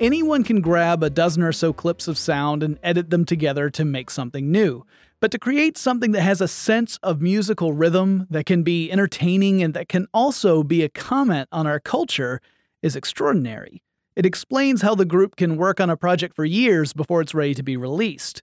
Anyone 0.00 0.42
can 0.42 0.62
grab 0.62 1.02
a 1.02 1.10
dozen 1.10 1.42
or 1.42 1.52
so 1.52 1.74
clips 1.74 2.08
of 2.08 2.16
sound 2.16 2.62
and 2.62 2.78
edit 2.82 3.10
them 3.10 3.26
together 3.26 3.68
to 3.68 3.84
make 3.84 4.08
something 4.08 4.50
new. 4.50 4.86
But 5.20 5.32
to 5.32 5.38
create 5.38 5.76
something 5.76 6.12
that 6.12 6.22
has 6.22 6.40
a 6.40 6.48
sense 6.48 6.98
of 7.02 7.20
musical 7.20 7.74
rhythm, 7.74 8.26
that 8.30 8.46
can 8.46 8.62
be 8.62 8.90
entertaining, 8.90 9.62
and 9.62 9.74
that 9.74 9.90
can 9.90 10.06
also 10.14 10.62
be 10.62 10.82
a 10.82 10.88
comment 10.88 11.50
on 11.52 11.66
our 11.66 11.78
culture 11.78 12.40
is 12.80 12.96
extraordinary. 12.96 13.82
It 14.16 14.24
explains 14.24 14.80
how 14.80 14.94
the 14.94 15.04
group 15.04 15.36
can 15.36 15.58
work 15.58 15.78
on 15.78 15.90
a 15.90 15.96
project 15.98 16.34
for 16.34 16.46
years 16.46 16.94
before 16.94 17.20
it's 17.20 17.34
ready 17.34 17.52
to 17.52 17.62
be 17.62 17.76
released. 17.76 18.42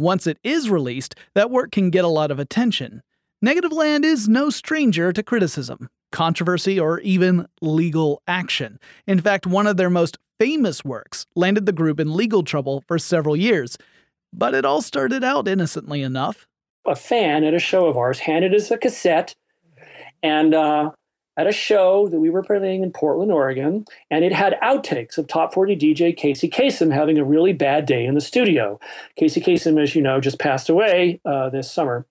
Once 0.00 0.26
it 0.26 0.38
is 0.42 0.68
released, 0.68 1.14
that 1.34 1.48
work 1.48 1.70
can 1.70 1.90
get 1.90 2.04
a 2.04 2.08
lot 2.08 2.32
of 2.32 2.40
attention. 2.40 3.02
Negativland 3.44 4.04
is 4.04 4.28
no 4.28 4.50
stranger 4.50 5.12
to 5.12 5.22
criticism, 5.22 5.88
controversy, 6.10 6.80
or 6.80 6.98
even 7.00 7.46
legal 7.60 8.20
action. 8.26 8.80
In 9.06 9.20
fact, 9.20 9.46
one 9.46 9.68
of 9.68 9.76
their 9.76 9.90
most 9.90 10.18
famous 10.40 10.84
works 10.84 11.24
landed 11.36 11.64
the 11.64 11.72
group 11.72 12.00
in 12.00 12.16
legal 12.16 12.42
trouble 12.42 12.82
for 12.88 12.98
several 12.98 13.36
years. 13.36 13.78
But 14.32 14.54
it 14.54 14.64
all 14.64 14.82
started 14.82 15.22
out 15.22 15.46
innocently 15.46 16.02
enough. 16.02 16.48
A 16.84 16.96
fan 16.96 17.44
at 17.44 17.54
a 17.54 17.60
show 17.60 17.86
of 17.86 17.96
ours 17.96 18.18
handed 18.18 18.52
us 18.54 18.72
a 18.72 18.76
cassette, 18.76 19.36
and 20.20 20.52
uh, 20.52 20.90
at 21.36 21.46
a 21.46 21.52
show 21.52 22.08
that 22.08 22.18
we 22.18 22.30
were 22.30 22.42
playing 22.42 22.82
in 22.82 22.90
Portland, 22.90 23.30
Oregon, 23.30 23.84
and 24.10 24.24
it 24.24 24.32
had 24.32 24.58
outtakes 24.64 25.16
of 25.16 25.28
top 25.28 25.54
40 25.54 25.76
DJ 25.76 26.16
Casey 26.16 26.50
Kasem 26.50 26.92
having 26.92 27.18
a 27.18 27.24
really 27.24 27.52
bad 27.52 27.86
day 27.86 28.04
in 28.04 28.14
the 28.14 28.20
studio. 28.20 28.80
Casey 29.14 29.40
Kasem, 29.40 29.80
as 29.80 29.94
you 29.94 30.02
know, 30.02 30.20
just 30.20 30.40
passed 30.40 30.68
away 30.68 31.20
uh, 31.24 31.50
this 31.50 31.70
summer. 31.70 32.04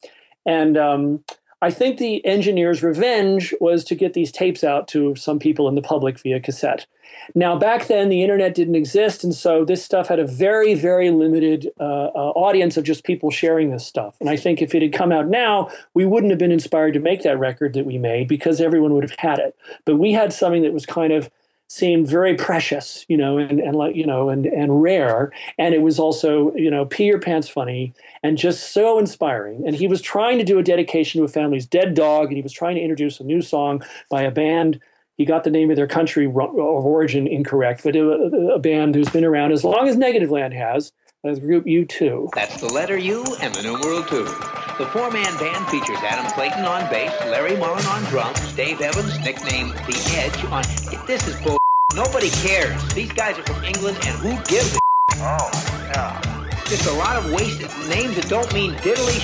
And 0.47 0.77
um, 0.77 1.23
I 1.61 1.69
think 1.69 1.97
the 1.97 2.25
engineer's 2.25 2.81
revenge 2.81 3.53
was 3.59 3.83
to 3.85 3.95
get 3.95 4.13
these 4.13 4.31
tapes 4.31 4.63
out 4.63 4.87
to 4.89 5.15
some 5.15 5.37
people 5.37 5.67
in 5.67 5.75
the 5.75 5.81
public 5.81 6.19
via 6.19 6.39
cassette. 6.39 6.87
Now, 7.35 7.57
back 7.57 7.87
then, 7.87 8.09
the 8.09 8.21
internet 8.21 8.53
didn't 8.55 8.75
exist, 8.75 9.23
and 9.23 9.33
so 9.33 9.65
this 9.65 9.83
stuff 9.83 10.07
had 10.07 10.19
a 10.19 10.27
very, 10.27 10.73
very 10.75 11.09
limited 11.09 11.69
uh, 11.79 11.83
uh, 11.83 12.31
audience 12.35 12.77
of 12.77 12.83
just 12.83 13.03
people 13.03 13.31
sharing 13.31 13.71
this 13.71 13.85
stuff. 13.85 14.15
And 14.19 14.29
I 14.29 14.37
think 14.37 14.61
if 14.61 14.75
it 14.75 14.81
had 14.81 14.93
come 14.93 15.11
out 15.11 15.27
now, 15.27 15.69
we 15.93 16.05
wouldn't 16.05 16.31
have 16.31 16.39
been 16.39 16.51
inspired 16.51 16.93
to 16.93 16.99
make 16.99 17.23
that 17.23 17.39
record 17.39 17.73
that 17.73 17.85
we 17.85 17.97
made 17.97 18.27
because 18.27 18.61
everyone 18.61 18.93
would 18.93 19.03
have 19.03 19.17
had 19.17 19.39
it. 19.39 19.55
But 19.83 19.95
we 19.95 20.13
had 20.13 20.31
something 20.31 20.61
that 20.61 20.73
was 20.73 20.85
kind 20.85 21.11
of 21.11 21.29
seemed 21.67 22.07
very 22.07 22.35
precious, 22.35 23.05
you 23.09 23.17
know, 23.17 23.37
and, 23.37 23.59
and 23.59 23.75
like, 23.75 23.95
you 23.95 24.05
know, 24.05 24.29
and, 24.29 24.45
and 24.45 24.81
rare. 24.81 25.31
And 25.57 25.73
it 25.73 25.81
was 25.81 25.99
also, 25.99 26.53
you 26.55 26.71
know, 26.71 26.85
pee 26.85 27.05
your 27.05 27.19
pants 27.19 27.49
funny 27.49 27.93
and 28.23 28.37
just 28.37 28.71
so 28.71 28.97
inspiring. 28.97 29.63
And 29.65 29.75
he 29.75 29.87
was 29.87 30.01
trying 30.01 30.37
to 30.37 30.45
do 30.45 30.59
a 30.59 30.63
dedication 30.63 31.19
to 31.19 31.25
a 31.25 31.27
family's 31.27 31.65
dead 31.65 31.93
dog, 31.93 32.27
and 32.27 32.37
he 32.37 32.41
was 32.41 32.53
trying 32.53 32.75
to 32.75 32.81
introduce 32.81 33.19
a 33.19 33.23
new 33.23 33.41
song 33.41 33.83
by 34.09 34.23
a 34.23 34.31
band. 34.31 34.79
He 35.17 35.25
got 35.25 35.43
the 35.43 35.49
name 35.49 35.69
of 35.69 35.75
their 35.75 35.87
country 35.87 36.25
of 36.25 36.35
origin 36.35 37.27
incorrect, 37.27 37.81
but 37.83 37.95
a, 37.95 38.07
a 38.53 38.59
band 38.59 38.95
who's 38.95 39.09
been 39.09 39.25
around 39.25 39.51
as 39.51 39.63
long 39.63 39.87
as 39.87 39.97
Negativland 39.97 40.53
has, 40.53 40.91
uh, 41.23 41.33
the 41.33 41.39
group 41.39 41.65
U2. 41.65 42.29
That's 42.33 42.61
the 42.61 42.67
letter 42.67 42.97
U 42.97 43.23
and 43.41 43.53
the 43.53 43.63
numeral 43.63 44.03
2. 44.03 44.23
The 44.23 44.89
four-man 44.93 45.37
band 45.37 45.67
features 45.67 45.97
Adam 46.03 46.29
Clayton 46.31 46.65
on 46.65 46.89
bass, 46.89 47.13
Larry 47.25 47.55
Mullen 47.57 47.85
on 47.85 48.03
drums, 48.05 48.53
Dave 48.53 48.81
Evans, 48.81 49.17
nicknamed 49.19 49.71
The 49.71 50.13
Edge, 50.17 50.45
on... 50.45 50.63
This 51.07 51.27
is 51.27 51.35
bull. 51.41 51.57
Nobody 51.95 52.29
cares. 52.29 52.81
These 52.93 53.11
guys 53.13 53.39
are 53.39 53.43
from 53.43 53.63
England, 53.63 53.97
and 54.05 54.15
who 54.19 54.35
gives 54.45 54.75
a 54.75 54.79
Oh, 55.19 55.49
yeah. 55.93 56.21
Just 56.65 56.85
a 56.85 56.93
lot 56.93 57.15
of 57.15 57.31
wasted 57.31 57.69
names 57.89 58.15
that 58.15 58.27
don't 58.29 58.53
mean 58.53 58.73
diddly 58.75 59.23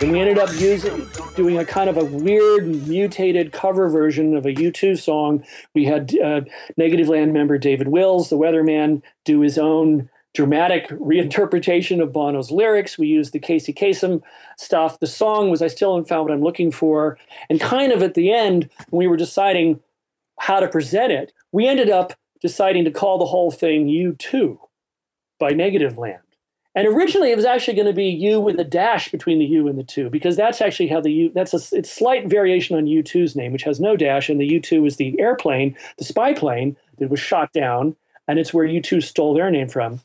And 0.00 0.12
we 0.12 0.20
ended 0.20 0.38
up 0.38 0.48
using 0.54 1.06
doing 1.36 1.58
a 1.58 1.64
kind 1.64 1.90
of 1.90 1.98
a 1.98 2.04
weird 2.04 2.66
mutated 2.86 3.52
cover 3.52 3.88
version 3.88 4.34
of 4.34 4.46
a 4.46 4.54
U2 4.54 4.98
song. 4.98 5.44
We 5.74 5.84
had 5.84 6.14
uh, 6.16 6.42
Negativland 6.78 7.32
member 7.32 7.58
David 7.58 7.88
Wills, 7.88 8.30
the 8.30 8.38
weatherman, 8.38 9.02
do 9.24 9.40
his 9.40 9.58
own 9.58 10.08
dramatic 10.34 10.88
reinterpretation 10.88 12.02
of 12.02 12.12
Bono's 12.12 12.50
lyrics. 12.50 12.96
We 12.96 13.08
used 13.08 13.32
the 13.32 13.38
Casey 13.38 13.72
Kasem 13.72 14.22
stuff. 14.56 15.00
The 15.00 15.06
song 15.06 15.50
was 15.50 15.60
I 15.62 15.66
Still 15.66 15.94
Haven't 15.94 16.08
Found 16.08 16.28
What 16.28 16.34
I'm 16.34 16.42
Looking 16.42 16.70
For. 16.70 17.18
And 17.48 17.60
kind 17.60 17.92
of 17.92 18.02
at 18.02 18.14
the 18.14 18.32
end, 18.32 18.68
when 18.90 18.98
we 18.98 19.08
were 19.08 19.16
deciding 19.16 19.80
how 20.38 20.60
to 20.60 20.68
present 20.68 21.12
it, 21.12 21.32
we 21.52 21.66
ended 21.66 21.90
up 21.90 22.14
deciding 22.40 22.84
to 22.84 22.90
call 22.90 23.18
the 23.18 23.26
whole 23.26 23.50
thing 23.50 23.86
U2 23.86 24.58
by 25.38 25.52
Negativland. 25.52 26.20
And 26.74 26.86
originally, 26.86 27.32
it 27.32 27.36
was 27.36 27.44
actually 27.44 27.74
going 27.74 27.88
to 27.88 27.92
be 27.92 28.06
U 28.06 28.40
with 28.40 28.58
a 28.60 28.64
dash 28.64 29.10
between 29.10 29.40
the 29.40 29.44
U 29.46 29.66
and 29.66 29.76
the 29.76 29.82
two, 29.84 30.08
because 30.08 30.36
that's 30.36 30.60
actually 30.60 30.86
how 30.86 31.00
the 31.00 31.12
U. 31.12 31.32
That's 31.34 31.52
a 31.52 31.76
it's 31.76 31.90
slight 31.90 32.28
variation 32.28 32.76
on 32.76 32.84
U2's 32.84 33.34
name, 33.34 33.52
which 33.52 33.64
has 33.64 33.80
no 33.80 33.96
dash, 33.96 34.28
and 34.28 34.40
the 34.40 34.48
U2 34.48 34.86
is 34.86 34.96
the 34.96 35.18
airplane, 35.18 35.76
the 35.98 36.04
spy 36.04 36.32
plane 36.32 36.76
that 36.98 37.10
was 37.10 37.18
shot 37.18 37.52
down, 37.52 37.96
and 38.30 38.38
it's 38.38 38.54
where 38.54 38.66
U2 38.66 39.02
stole 39.02 39.34
their 39.34 39.50
name 39.50 39.68
from. 39.68 40.00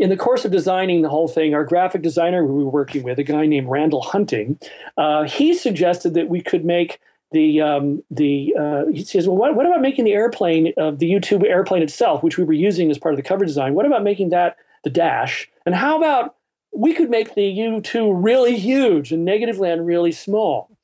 In 0.00 0.08
the 0.08 0.16
course 0.16 0.44
of 0.44 0.50
designing 0.50 1.02
the 1.02 1.08
whole 1.08 1.28
thing, 1.28 1.54
our 1.54 1.64
graphic 1.64 2.02
designer 2.02 2.44
we 2.44 2.64
were 2.64 2.70
working 2.70 3.04
with, 3.04 3.18
a 3.18 3.22
guy 3.22 3.46
named 3.46 3.68
Randall 3.68 4.02
Hunting, 4.02 4.58
uh, 4.96 5.24
he 5.24 5.54
suggested 5.54 6.14
that 6.14 6.28
we 6.28 6.40
could 6.40 6.64
make 6.64 6.98
the 7.32 7.60
um, 7.60 8.02
the 8.10 8.52
uh, 8.58 8.86
he 8.92 9.04
says, 9.04 9.28
well, 9.28 9.36
what, 9.36 9.54
what 9.54 9.66
about 9.66 9.82
making 9.82 10.04
the 10.04 10.14
airplane 10.14 10.72
of 10.76 10.98
the 10.98 11.12
U2 11.12 11.44
airplane 11.44 11.82
itself, 11.82 12.24
which 12.24 12.38
we 12.38 12.44
were 12.44 12.52
using 12.52 12.90
as 12.90 12.98
part 12.98 13.14
of 13.14 13.16
the 13.16 13.22
cover 13.22 13.44
design? 13.44 13.74
What 13.74 13.86
about 13.86 14.02
making 14.02 14.30
that 14.30 14.56
the 14.82 14.90
dash? 14.90 15.48
And 15.64 15.76
how 15.76 15.96
about 15.96 16.34
we 16.72 16.92
could 16.92 17.08
make 17.08 17.34
the 17.34 17.56
U2 17.56 18.24
really 18.24 18.56
huge 18.56 19.12
and 19.12 19.26
Negativland 19.28 19.86
really 19.86 20.12
small? 20.12 20.76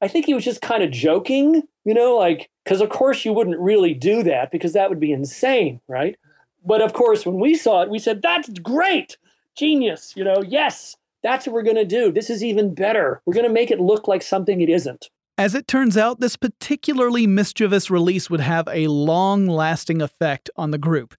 I 0.00 0.08
think 0.08 0.26
he 0.26 0.34
was 0.34 0.44
just 0.44 0.60
kind 0.60 0.82
of 0.82 0.90
joking, 0.90 1.62
you 1.84 1.94
know, 1.94 2.16
like, 2.16 2.50
because 2.64 2.80
of 2.80 2.88
course 2.88 3.24
you 3.24 3.32
wouldn't 3.32 3.60
really 3.60 3.94
do 3.94 4.24
that 4.24 4.50
because 4.50 4.72
that 4.72 4.88
would 4.88 4.98
be 4.98 5.12
insane, 5.12 5.80
right? 5.86 6.16
But 6.64 6.82
of 6.82 6.92
course, 6.92 7.26
when 7.26 7.40
we 7.40 7.54
saw 7.54 7.82
it, 7.82 7.90
we 7.90 7.98
said, 7.98 8.22
that's 8.22 8.48
great, 8.60 9.16
genius, 9.56 10.12
you 10.16 10.24
know, 10.24 10.42
yes, 10.46 10.96
that's 11.22 11.46
what 11.46 11.54
we're 11.54 11.62
going 11.62 11.76
to 11.76 11.84
do. 11.84 12.12
This 12.12 12.30
is 12.30 12.42
even 12.42 12.74
better. 12.74 13.20
We're 13.26 13.34
going 13.34 13.46
to 13.46 13.52
make 13.52 13.70
it 13.70 13.80
look 13.80 14.08
like 14.08 14.22
something 14.22 14.60
it 14.60 14.68
isn't. 14.68 15.08
As 15.38 15.54
it 15.54 15.66
turns 15.66 15.96
out, 15.96 16.20
this 16.20 16.36
particularly 16.36 17.26
mischievous 17.26 17.90
release 17.90 18.28
would 18.28 18.40
have 18.40 18.68
a 18.68 18.88
long 18.88 19.46
lasting 19.46 20.02
effect 20.02 20.50
on 20.56 20.70
the 20.70 20.78
group. 20.78 21.14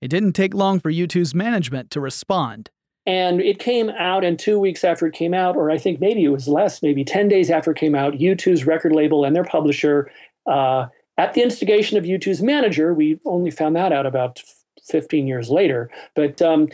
It 0.00 0.08
didn't 0.08 0.34
take 0.34 0.54
long 0.54 0.78
for 0.78 0.90
U2's 0.90 1.34
management 1.34 1.90
to 1.90 2.00
respond. 2.00 2.70
And 3.06 3.40
it 3.40 3.58
came 3.58 3.90
out, 3.90 4.24
and 4.24 4.38
two 4.38 4.58
weeks 4.58 4.82
after 4.82 5.06
it 5.06 5.14
came 5.14 5.32
out, 5.32 5.56
or 5.56 5.70
I 5.70 5.78
think 5.78 6.00
maybe 6.00 6.24
it 6.24 6.28
was 6.28 6.48
less, 6.48 6.82
maybe 6.82 7.04
10 7.04 7.28
days 7.28 7.50
after 7.50 7.70
it 7.70 7.76
came 7.76 7.94
out, 7.94 8.14
U2's 8.14 8.66
record 8.66 8.92
label 8.92 9.24
and 9.24 9.34
their 9.34 9.44
publisher, 9.44 10.10
uh, 10.46 10.86
at 11.18 11.34
the 11.34 11.42
instigation 11.42 11.96
of 11.96 12.04
U2's 12.04 12.42
manager, 12.42 12.92
we 12.92 13.18
only 13.24 13.50
found 13.50 13.74
that 13.76 13.92
out 13.92 14.06
about 14.06 14.42
15 14.86 15.26
years 15.26 15.50
later, 15.50 15.90
but 16.14 16.40
um, 16.42 16.68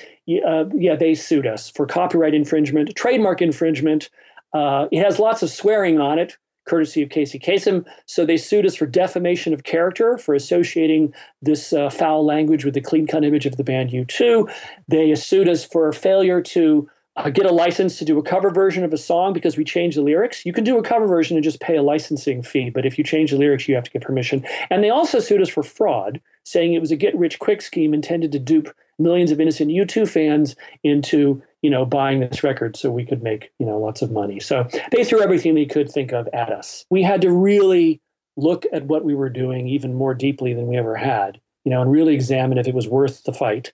uh, 0.47 0.65
yeah, 0.75 0.97
they 0.97 1.15
sued 1.15 1.47
us 1.47 1.71
for 1.71 1.87
copyright 1.87 2.35
infringement, 2.35 2.95
trademark 2.95 3.43
infringement. 3.43 4.11
Uh, 4.53 4.87
it 4.93 5.03
has 5.03 5.19
lots 5.19 5.43
of 5.43 5.51
swearing 5.51 5.99
on 5.99 6.19
it, 6.19 6.37
courtesy 6.67 7.03
of 7.03 7.11
Casey 7.11 7.39
Kasem. 7.39 7.85
So 8.07 8.25
they 8.25 8.37
sued 8.37 8.67
us 8.67 8.77
for 8.77 8.87
defamation 8.87 9.53
of 9.53 9.65
character 9.65 10.19
for 10.19 10.35
associating 10.35 11.13
this 11.41 11.73
uh, 11.73 11.91
foul 11.91 12.25
language 12.25 12.65
with 12.65 12.75
the 12.75 12.81
clean 12.81 13.07
cut 13.07 13.25
image 13.25 13.47
of 13.47 13.57
the 13.57 13.65
band 13.65 13.91
U2. 13.91 14.53
They 14.89 15.15
sued 15.15 15.49
us 15.49 15.65
for 15.65 15.93
failure 15.93 16.41
to 16.43 16.89
uh, 17.17 17.31
get 17.31 17.47
a 17.47 17.53
license 17.53 17.99
to 17.99 18.05
do 18.05 18.19
a 18.19 18.23
cover 18.23 18.51
version 18.51 18.85
of 18.85 18.93
a 18.93 18.99
song 18.99 19.33
because 19.33 19.57
we 19.57 19.65
changed 19.65 19.97
the 19.97 20.03
lyrics. 20.03 20.47
You 20.47 20.53
can 20.53 20.65
do 20.65 20.79
a 20.79 20.83
cover 20.83 21.07
version 21.07 21.37
and 21.37 21.45
just 21.45 21.61
pay 21.61 21.77
a 21.77 21.83
licensing 21.83 22.43
fee, 22.43 22.71
but 22.71 22.87
if 22.87 22.97
you 22.97 23.05
change 23.05 23.31
the 23.31 23.37
lyrics, 23.37 23.69
you 23.69 23.75
have 23.75 23.85
to 23.85 23.91
get 23.91 24.03
permission. 24.03 24.45
And 24.71 24.83
they 24.83 24.91
also 24.91 25.21
sued 25.21 25.43
us 25.43 25.49
for 25.49 25.63
fraud, 25.63 26.21
saying 26.45 26.73
it 26.73 26.81
was 26.81 26.91
a 26.91 26.97
get 26.97 27.17
rich 27.17 27.39
quick 27.39 27.61
scheme 27.61 27.93
intended 27.93 28.33
to 28.33 28.39
dupe 28.39 28.75
millions 28.99 29.31
of 29.31 29.41
innocent 29.41 29.71
U2 29.71 30.09
fans 30.09 30.55
into 30.85 31.43
you 31.61 31.71
know 31.71 31.85
buying 31.85 32.21
this 32.21 32.43
record 32.43 32.77
so 32.77 32.91
we 32.91 33.05
could 33.05 33.23
make 33.23 33.51
you 33.59 33.67
know 33.67 33.79
lots 33.79 34.03
of 34.03 34.11
money. 34.11 34.41
So 34.41 34.67
they 34.91 35.05
threw 35.05 35.23
everything 35.23 35.55
they 35.55 35.67
could 35.67 35.91
think 35.91 36.13
of 36.13 36.29
at 36.33 36.51
us. 36.51 36.87
We 36.91 37.03
had 37.03 37.21
to 37.23 37.31
really 37.31 38.01
look 38.37 38.65
at 38.73 38.87
what 38.87 39.05
we 39.05 39.15
were 39.15 39.29
doing 39.29 39.69
even 39.69 39.93
more 39.95 40.15
deeply 40.15 40.55
than 40.55 40.67
we 40.67 40.79
ever 40.79 40.97
had, 40.97 41.41
you 41.65 41.71
know, 41.71 41.83
and 41.83 41.93
really 41.93 42.15
examine 42.15 42.57
if 42.57 42.67
it 42.67 42.75
was 42.75 42.89
worth 42.89 43.25
the 43.25 43.33
fight. 43.33 43.73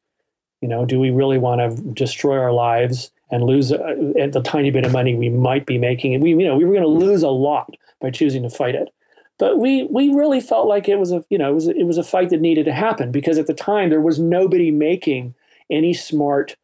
You 0.60 0.68
know, 0.68 0.84
do 0.84 0.98
we 0.98 1.10
really 1.10 1.38
want 1.38 1.60
to 1.60 1.82
destroy 1.92 2.38
our 2.38 2.52
lives? 2.52 3.10
and 3.30 3.44
lose 3.44 3.72
uh, 3.72 3.94
the 4.32 4.42
tiny 4.44 4.70
bit 4.70 4.84
of 4.84 4.92
money 4.92 5.14
we 5.14 5.28
might 5.28 5.66
be 5.66 5.78
making. 5.78 6.14
And 6.14 6.22
we, 6.22 6.30
you 6.30 6.46
know, 6.46 6.56
we 6.56 6.64
were 6.64 6.72
going 6.72 6.82
to 6.82 6.88
lose 6.88 7.22
a 7.22 7.28
lot 7.28 7.76
by 8.00 8.10
choosing 8.10 8.42
to 8.42 8.50
fight 8.50 8.75
it. 8.75 8.88
But 9.38 9.58
we 9.58 9.84
we 9.84 10.12
really 10.12 10.40
felt 10.40 10.66
like 10.66 10.88
it 10.88 10.99
was 10.99 11.12
a 11.12 11.25
you 11.30 11.38
know 11.38 11.50
it 11.50 11.54
was 11.54 11.68
it 11.68 11.84
was 11.84 11.97
a 11.97 12.02
fight 12.02 12.30
that 12.30 12.40
needed 12.40 12.64
to 12.64 12.73
happen 12.73 13.12
because 13.12 13.38
at 13.38 13.47
the 13.47 13.54
time 13.54 13.88
there 13.88 14.00
was 14.00 14.18
nobody 14.18 14.73
making 14.73 15.34
any 15.71 15.94
smart, 15.94 16.56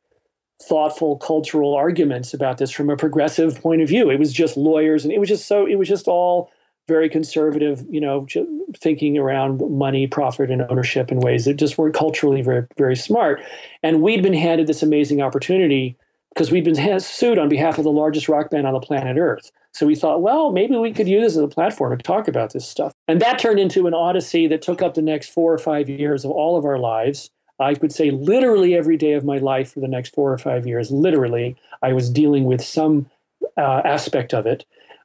thoughtful 0.60 1.16
cultural 1.18 1.74
arguments 1.74 2.34
about 2.34 2.58
this 2.58 2.72
from 2.72 2.90
a 2.90 2.96
progressive 2.96 3.60
point 3.60 3.80
of 3.80 3.88
view. 3.88 4.10
It 4.10 4.18
was 4.18 4.32
just 4.32 4.56
lawyers 4.56 5.04
and 5.04 5.12
it 5.12 5.20
was 5.20 5.28
just 5.28 5.46
so 5.46 5.66
it 5.66 5.76
was 5.76 5.88
just 5.88 6.08
all 6.08 6.50
very 6.86 7.08
conservative, 7.08 7.84
you 7.88 8.00
know, 8.00 8.26
thinking 8.76 9.16
around 9.16 9.62
money, 9.70 10.06
profit, 10.06 10.50
and 10.50 10.62
ownership 10.62 11.10
in 11.10 11.20
ways 11.20 11.44
that 11.44 11.54
just 11.54 11.78
weren't 11.78 11.94
culturally 11.94 12.42
very, 12.42 12.66
very 12.76 12.96
smart. 12.96 13.40
And 13.82 14.02
we'd 14.02 14.22
been 14.22 14.34
handed 14.34 14.66
this 14.66 14.82
amazing 14.82 15.22
opportunity 15.22 15.96
because 16.34 16.50
we'd 16.50 16.64
been 16.64 17.00
sued 17.00 17.38
on 17.38 17.48
behalf 17.48 17.78
of 17.78 17.84
the 17.84 17.92
largest 17.92 18.28
rock 18.28 18.50
band 18.50 18.66
on 18.66 18.74
the 18.74 18.80
planet 18.80 19.16
Earth. 19.16 19.50
So 19.72 19.86
we 19.86 19.94
thought, 19.94 20.20
well, 20.22 20.52
maybe 20.52 20.76
we 20.76 20.92
could 20.92 21.08
use 21.08 21.22
this 21.22 21.36
as 21.36 21.42
a 21.42 21.48
platform 21.48 21.96
to 21.96 22.02
talk 22.02 22.28
about 22.28 22.52
this 22.52 22.68
stuff. 22.68 22.92
And 23.08 23.20
that 23.20 23.38
turned 23.38 23.58
into 23.58 23.86
an 23.86 23.94
odyssey 23.94 24.46
that 24.48 24.62
took 24.62 24.82
up 24.82 24.94
the 24.94 25.02
next 25.02 25.30
four 25.30 25.52
or 25.52 25.58
five 25.58 25.88
years 25.88 26.24
of 26.24 26.30
all 26.30 26.56
of 26.56 26.64
our 26.64 26.78
lives. 26.78 27.30
I 27.60 27.74
could 27.74 27.92
say 27.92 28.10
literally 28.10 28.74
every 28.74 28.96
day 28.96 29.12
of 29.12 29.24
my 29.24 29.38
life 29.38 29.72
for 29.72 29.80
the 29.80 29.88
next 29.88 30.14
four 30.14 30.32
or 30.32 30.38
five 30.38 30.66
years, 30.66 30.90
literally, 30.90 31.56
I 31.82 31.92
was 31.92 32.10
dealing 32.10 32.44
with 32.44 32.62
some 32.62 33.08
uh, 33.56 33.82
aspect 33.84 34.34
of 34.34 34.46
it. 34.46 34.64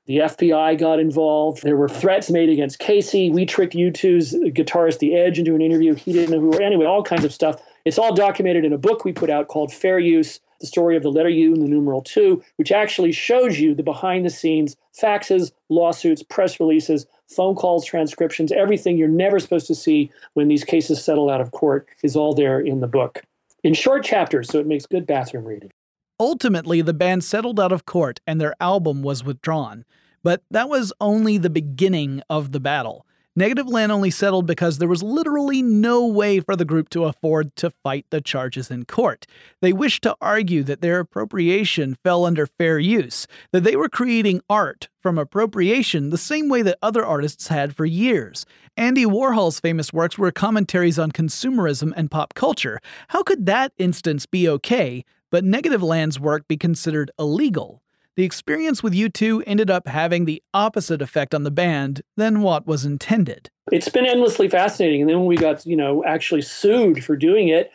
The 0.10 0.18
FBI 0.18 0.80
got 0.80 1.00
involved. 1.00 1.62
There 1.62 1.78
were 1.78 1.88
threats 1.88 2.32
made 2.32 2.50
against 2.50 2.80
Casey. 2.80 3.30
We 3.30 3.46
tricked 3.46 3.76
U2's 3.76 4.34
guitarist, 4.56 4.98
The 4.98 5.14
Edge, 5.14 5.38
into 5.38 5.54
an 5.54 5.62
interview. 5.62 5.94
He 5.94 6.12
didn't 6.12 6.32
know 6.32 6.40
who 6.40 6.50
we 6.50 6.58
were. 6.58 6.64
Anyway, 6.64 6.88
all 6.88 7.04
kinds 7.04 7.24
of 7.24 7.32
stuff. 7.32 7.62
It's 7.86 8.00
all 8.00 8.16
documented 8.16 8.66
in 8.66 8.74
a 8.74 8.78
book 8.80 9.06
we 9.06 9.14
put 9.14 9.30
out 9.30 9.50
called 9.50 9.72
Fair 9.72 10.00
Use 10.00 10.40
the 10.62 10.66
story 10.66 10.98
of 10.98 11.04
the 11.04 11.12
letter 11.12 11.30
U 11.30 11.54
and 11.54 11.62
the 11.62 11.68
numeral 11.68 12.02
two, 12.02 12.44
which 12.56 12.72
actually 12.72 13.12
shows 13.12 13.60
you 13.60 13.76
the 13.76 13.84
behind 13.84 14.26
the 14.26 14.32
scenes 14.32 14.76
faxes, 15.00 15.52
lawsuits, 15.70 16.24
press 16.24 16.60
releases, 16.60 17.06
phone 17.28 17.54
calls, 17.54 17.86
transcriptions, 17.86 18.52
everything 18.52 18.98
you're 18.98 19.08
never 19.08 19.38
supposed 19.38 19.68
to 19.68 19.76
see 19.76 20.12
when 20.34 20.48
these 20.48 20.64
cases 20.64 21.04
settle 21.04 21.30
out 21.30 21.40
of 21.40 21.52
court 21.52 21.88
is 22.02 22.16
all 22.16 22.34
there 22.34 22.60
in 22.60 22.80
the 22.80 22.88
book 22.88 23.22
in 23.64 23.76
short 23.76 24.04
chapters, 24.04 24.50
so 24.50 24.60
it 24.60 24.66
makes 24.66 24.88
good 24.88 25.06
bathroom 25.06 25.46
reading. 25.46 25.72
Ultimately, 26.20 26.82
the 26.82 26.94
band 26.94 27.24
settled 27.24 27.60
out 27.60 27.72
of 27.72 27.86
court 27.86 28.20
and 28.28 28.42
their 28.42 28.56
album 28.60 29.02
was 29.04 29.24
withdrawn. 29.24 29.86
But 30.24 30.44
that 30.52 30.68
was 30.68 30.92
only 31.00 31.38
the 31.38 31.50
beginning 31.50 32.22
of 32.30 32.52
the 32.52 32.60
battle. 32.60 33.06
Negativland 33.40 33.90
only 33.90 34.10
settled 34.10 34.46
because 34.46 34.80
there 34.80 34.90
was 34.90 35.02
literally 35.02 35.62
no 35.62 36.06
way 36.06 36.42
for 36.42 36.58
the 36.58 36.66
group 36.66 36.90
to 36.90 37.06
afford 37.06 37.56
to 37.56 37.72
fight 37.84 38.06
the 38.10 38.20
charges 38.20 38.70
in 38.70 38.84
court. 38.84 39.26
They 39.62 39.72
wished 39.72 40.04
to 40.04 40.18
argue 40.20 40.62
that 40.64 40.82
their 40.82 41.00
appropriation 41.00 41.96
fell 42.04 42.26
under 42.26 42.46
fair 42.46 42.80
use, 42.80 43.28
that 43.54 43.64
they 43.64 43.78
were 43.78 43.88
creating 43.88 44.42
art 44.50 44.90
from 45.02 45.18
appropriation 45.18 46.10
the 46.10 46.18
same 46.18 46.50
way 46.50 46.64
that 46.64 46.80
other 46.82 47.06
artists 47.06 47.48
had 47.48 47.74
for 47.74 47.86
years. 47.86 48.46
Andy 48.76 49.06
Warhol's 49.06 49.62
famous 49.62 49.94
works 49.94 50.18
were 50.18 50.32
commentaries 50.32 51.00
on 51.00 51.12
consumerism 51.12 51.94
and 51.96 52.12
pop 52.12 52.34
culture. 52.34 52.80
How 53.10 53.24
could 53.24 53.46
that 53.46 53.72
instance 53.78 54.26
be 54.26 54.50
okay, 54.50 55.06
but 55.32 55.44
Negativland's 55.44 56.20
work 56.20 56.48
be 56.48 56.58
considered 56.58 57.12
illegal? 57.18 57.82
the 58.20 58.26
experience 58.26 58.84
with 58.84 58.94
U2 58.94 59.44
ended 59.48 59.72
up 59.72 59.88
having 59.88 60.26
the 60.26 60.44
opposite 60.54 61.02
effect 61.02 61.34
on 61.34 61.44
the 61.44 61.52
band 61.52 62.02
than 62.18 62.42
what 62.42 62.68
was 62.68 62.84
intended. 62.84 63.50
It's 63.72 63.88
been 63.88 64.06
endlessly 64.06 64.50
fascinating. 64.50 65.00
And 65.00 65.10
then 65.10 65.20
when 65.20 65.28
we 65.28 65.38
got, 65.38 65.66
you 65.66 65.78
know, 65.78 66.04
actually 66.04 66.42
sued 66.42 67.02
for 67.02 67.16
doing 67.16 67.48
it, 67.48 67.72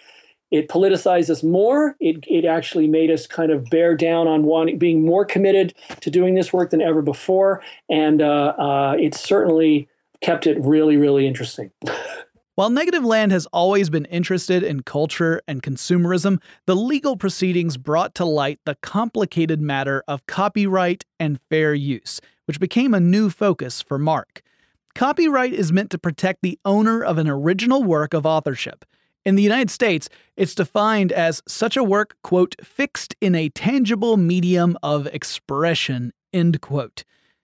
it 0.50 0.68
politicized 0.68 1.30
us 1.30 1.42
more. 1.42 1.96
It, 1.98 2.24
it 2.28 2.44
actually 2.44 2.88
made 2.88 3.10
us 3.10 3.26
kind 3.26 3.50
of 3.50 3.70
bear 3.70 3.96
down 3.96 4.28
on 4.28 4.44
wanting, 4.44 4.76
being 4.78 5.02
more 5.02 5.24
committed 5.24 5.72
to 6.02 6.10
doing 6.10 6.34
this 6.34 6.52
work 6.52 6.68
than 6.68 6.82
ever 6.82 7.00
before. 7.00 7.62
And 7.88 8.20
uh, 8.20 8.52
uh, 8.58 8.96
it 9.00 9.14
certainly 9.14 9.88
kept 10.20 10.46
it 10.46 10.60
really, 10.60 10.98
really 10.98 11.26
interesting. 11.26 11.70
While 12.56 12.70
Negativland 12.70 13.32
has 13.32 13.46
always 13.46 13.90
been 13.90 14.04
interested 14.04 14.62
in 14.62 14.84
culture 14.84 15.42
and 15.48 15.60
consumerism, 15.60 16.40
the 16.66 16.76
legal 16.76 17.16
proceedings 17.16 17.76
brought 17.76 18.14
to 18.14 18.24
light 18.24 18.60
the 18.64 18.76
complicated 18.76 19.60
matter 19.60 20.04
of 20.06 20.24
copyright 20.26 21.04
and 21.18 21.40
fair 21.50 21.74
use, 21.74 22.20
which 22.44 22.60
became 22.60 22.94
a 22.94 23.00
new 23.00 23.28
focus 23.28 23.82
for 23.82 23.98
Mark. 23.98 24.40
Copyright 24.94 25.52
is 25.52 25.72
meant 25.72 25.90
to 25.90 25.98
protect 25.98 26.42
the 26.42 26.56
owner 26.64 27.02
of 27.02 27.18
an 27.18 27.28
original 27.28 27.82
work 27.82 28.14
of 28.14 28.24
authorship. 28.24 28.84
In 29.24 29.34
the 29.34 29.42
United 29.42 29.70
States, 29.70 30.08
it's 30.36 30.54
defined 30.54 31.10
as 31.10 31.42
such 31.48 31.76
a 31.76 31.82
work, 31.82 32.14
quote, 32.22 32.54
fixed 32.62 33.16
in 33.20 33.34
a 33.34 33.48
tangible 33.48 34.16
medium 34.16 34.78
of 34.80 35.08
expression, 35.08 36.12
end 36.32 36.60
quote. 36.60 37.02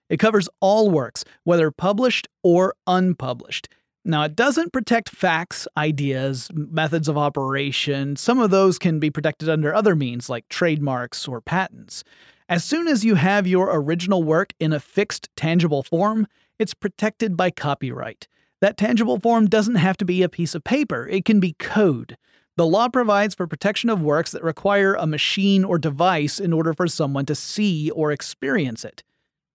It 0.09 0.19
covers 0.19 0.47
all 0.61 0.89
works, 0.89 1.25
whether 1.43 1.69
published 1.69 2.29
or 2.43 2.75
unpublished. 2.87 3.67
Now, 4.03 4.23
it 4.23 4.35
doesn't 4.35 4.73
protect 4.73 5.09
facts, 5.09 5.67
ideas, 5.77 6.49
methods 6.53 7.07
of 7.07 7.19
operation. 7.19 8.15
Some 8.15 8.39
of 8.39 8.49
those 8.49 8.79
can 8.79 8.99
be 8.99 9.11
protected 9.11 9.47
under 9.47 9.75
other 9.75 9.95
means, 9.95 10.27
like 10.27 10.49
trademarks 10.49 11.27
or 11.27 11.39
patents. 11.39 12.03
As 12.49 12.63
soon 12.63 12.87
as 12.87 13.05
you 13.05 13.15
have 13.15 13.45
your 13.45 13.69
original 13.71 14.23
work 14.23 14.53
in 14.59 14.73
a 14.73 14.79
fixed, 14.79 15.29
tangible 15.35 15.83
form, 15.83 16.27
it's 16.57 16.73
protected 16.73 17.37
by 17.37 17.51
copyright. 17.51 18.27
That 18.59 18.75
tangible 18.75 19.19
form 19.19 19.47
doesn't 19.47 19.75
have 19.75 19.97
to 19.97 20.05
be 20.05 20.23
a 20.23 20.29
piece 20.29 20.55
of 20.55 20.63
paper, 20.63 21.07
it 21.07 21.23
can 21.23 21.39
be 21.39 21.53
code. 21.53 22.17
The 22.57 22.65
law 22.65 22.89
provides 22.89 23.35
for 23.35 23.47
protection 23.47 23.89
of 23.89 24.01
works 24.01 24.31
that 24.31 24.43
require 24.43 24.95
a 24.95 25.07
machine 25.07 25.63
or 25.63 25.77
device 25.77 26.39
in 26.39 26.53
order 26.53 26.73
for 26.73 26.87
someone 26.87 27.25
to 27.27 27.35
see 27.35 27.89
or 27.91 28.11
experience 28.11 28.83
it. 28.83 29.03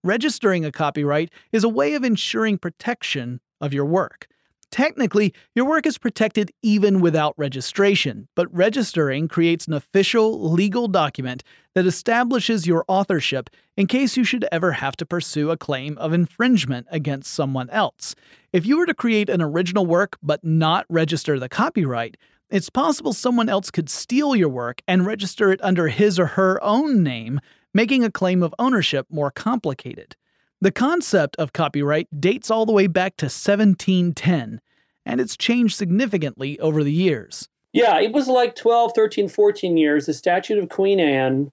Registering 0.02 0.64
a 0.64 0.72
copyright 0.72 1.30
is 1.52 1.64
a 1.64 1.68
way 1.68 1.94
of 1.94 2.04
ensuring 2.04 2.58
protection 2.58 3.40
of 3.60 3.74
your 3.74 3.84
work. 3.84 4.28
Technically, 4.76 5.32
your 5.54 5.64
work 5.64 5.86
is 5.86 5.96
protected 5.96 6.52
even 6.62 7.00
without 7.00 7.32
registration, 7.38 8.28
but 8.34 8.54
registering 8.54 9.26
creates 9.26 9.66
an 9.66 9.72
official, 9.72 10.50
legal 10.52 10.86
document 10.86 11.42
that 11.74 11.86
establishes 11.86 12.66
your 12.66 12.84
authorship 12.86 13.48
in 13.78 13.86
case 13.86 14.18
you 14.18 14.24
should 14.24 14.46
ever 14.52 14.72
have 14.72 14.94
to 14.98 15.06
pursue 15.06 15.50
a 15.50 15.56
claim 15.56 15.96
of 15.96 16.12
infringement 16.12 16.86
against 16.90 17.32
someone 17.32 17.70
else. 17.70 18.14
If 18.52 18.66
you 18.66 18.76
were 18.76 18.84
to 18.84 18.92
create 18.92 19.30
an 19.30 19.40
original 19.40 19.86
work 19.86 20.18
but 20.22 20.44
not 20.44 20.84
register 20.90 21.38
the 21.38 21.48
copyright, 21.48 22.18
it's 22.50 22.68
possible 22.68 23.14
someone 23.14 23.48
else 23.48 23.70
could 23.70 23.88
steal 23.88 24.36
your 24.36 24.50
work 24.50 24.82
and 24.86 25.06
register 25.06 25.50
it 25.52 25.64
under 25.64 25.88
his 25.88 26.18
or 26.18 26.26
her 26.26 26.62
own 26.62 27.02
name, 27.02 27.40
making 27.72 28.04
a 28.04 28.10
claim 28.10 28.42
of 28.42 28.54
ownership 28.58 29.06
more 29.08 29.30
complicated. 29.30 30.16
The 30.60 30.72
concept 30.72 31.36
of 31.36 31.52
copyright 31.52 32.08
dates 32.18 32.50
all 32.50 32.64
the 32.64 32.72
way 32.72 32.86
back 32.86 33.16
to 33.18 33.26
1710, 33.26 34.60
and 35.06 35.20
it's 35.20 35.36
changed 35.36 35.76
significantly 35.76 36.58
over 36.60 36.84
the 36.84 36.92
years. 36.92 37.48
Yeah, 37.72 37.98
it 37.98 38.12
was 38.12 38.28
like 38.28 38.56
12, 38.56 38.92
13, 38.94 39.28
14 39.28 39.76
years, 39.76 40.06
the 40.06 40.14
statute 40.14 40.58
of 40.58 40.68
Queen 40.68 40.98
Anne. 40.98 41.50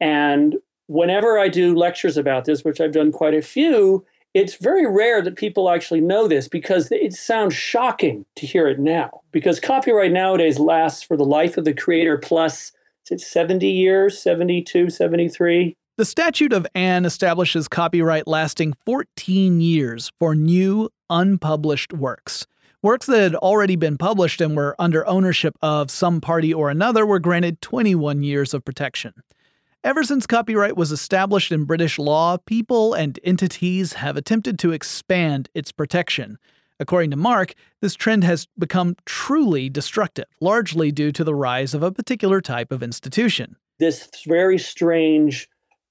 And 0.00 0.56
whenever 0.86 1.38
I 1.38 1.48
do 1.48 1.74
lectures 1.74 2.16
about 2.16 2.44
this, 2.44 2.64
which 2.64 2.80
I've 2.80 2.92
done 2.92 3.12
quite 3.12 3.34
a 3.34 3.42
few, 3.42 4.04
it's 4.34 4.56
very 4.56 4.86
rare 4.86 5.22
that 5.22 5.36
people 5.36 5.70
actually 5.70 6.00
know 6.00 6.28
this 6.28 6.46
because 6.46 6.88
it 6.90 7.14
sounds 7.14 7.54
shocking 7.54 8.24
to 8.36 8.46
hear 8.46 8.68
it 8.68 8.78
now. 8.78 9.22
Because 9.32 9.60
copyright 9.60 10.12
nowadays 10.12 10.58
lasts 10.58 11.02
for 11.02 11.16
the 11.16 11.24
life 11.24 11.56
of 11.56 11.64
the 11.64 11.74
creator 11.74 12.18
plus, 12.18 12.72
it's 13.10 13.26
70 13.26 13.68
years, 13.68 14.18
72, 14.18 14.90
73. 14.90 15.74
The 15.96 16.04
Statute 16.04 16.52
of 16.52 16.66
Anne 16.74 17.06
establishes 17.06 17.68
copyright 17.68 18.28
lasting 18.28 18.74
14 18.84 19.60
years 19.60 20.12
for 20.18 20.34
new, 20.34 20.90
unpublished 21.08 21.92
works. 21.92 22.46
Works 22.86 23.06
that 23.06 23.20
had 23.20 23.34
already 23.34 23.74
been 23.74 23.98
published 23.98 24.40
and 24.40 24.56
were 24.56 24.76
under 24.78 25.04
ownership 25.08 25.56
of 25.60 25.90
some 25.90 26.20
party 26.20 26.54
or 26.54 26.70
another 26.70 27.04
were 27.04 27.18
granted 27.18 27.60
21 27.60 28.22
years 28.22 28.54
of 28.54 28.64
protection. 28.64 29.12
Ever 29.82 30.04
since 30.04 30.24
copyright 30.24 30.76
was 30.76 30.92
established 30.92 31.50
in 31.50 31.64
British 31.64 31.98
law, 31.98 32.36
people 32.36 32.94
and 32.94 33.18
entities 33.24 33.94
have 33.94 34.16
attempted 34.16 34.56
to 34.60 34.70
expand 34.70 35.48
its 35.52 35.72
protection. 35.72 36.38
According 36.78 37.10
to 37.10 37.16
Mark, 37.16 37.54
this 37.80 37.96
trend 37.96 38.22
has 38.22 38.46
become 38.56 38.94
truly 39.04 39.68
destructive, 39.68 40.26
largely 40.40 40.92
due 40.92 41.10
to 41.10 41.24
the 41.24 41.34
rise 41.34 41.74
of 41.74 41.82
a 41.82 41.90
particular 41.90 42.40
type 42.40 42.70
of 42.70 42.84
institution. 42.84 43.56
This 43.80 44.08
very 44.24 44.58
strange 44.58 45.48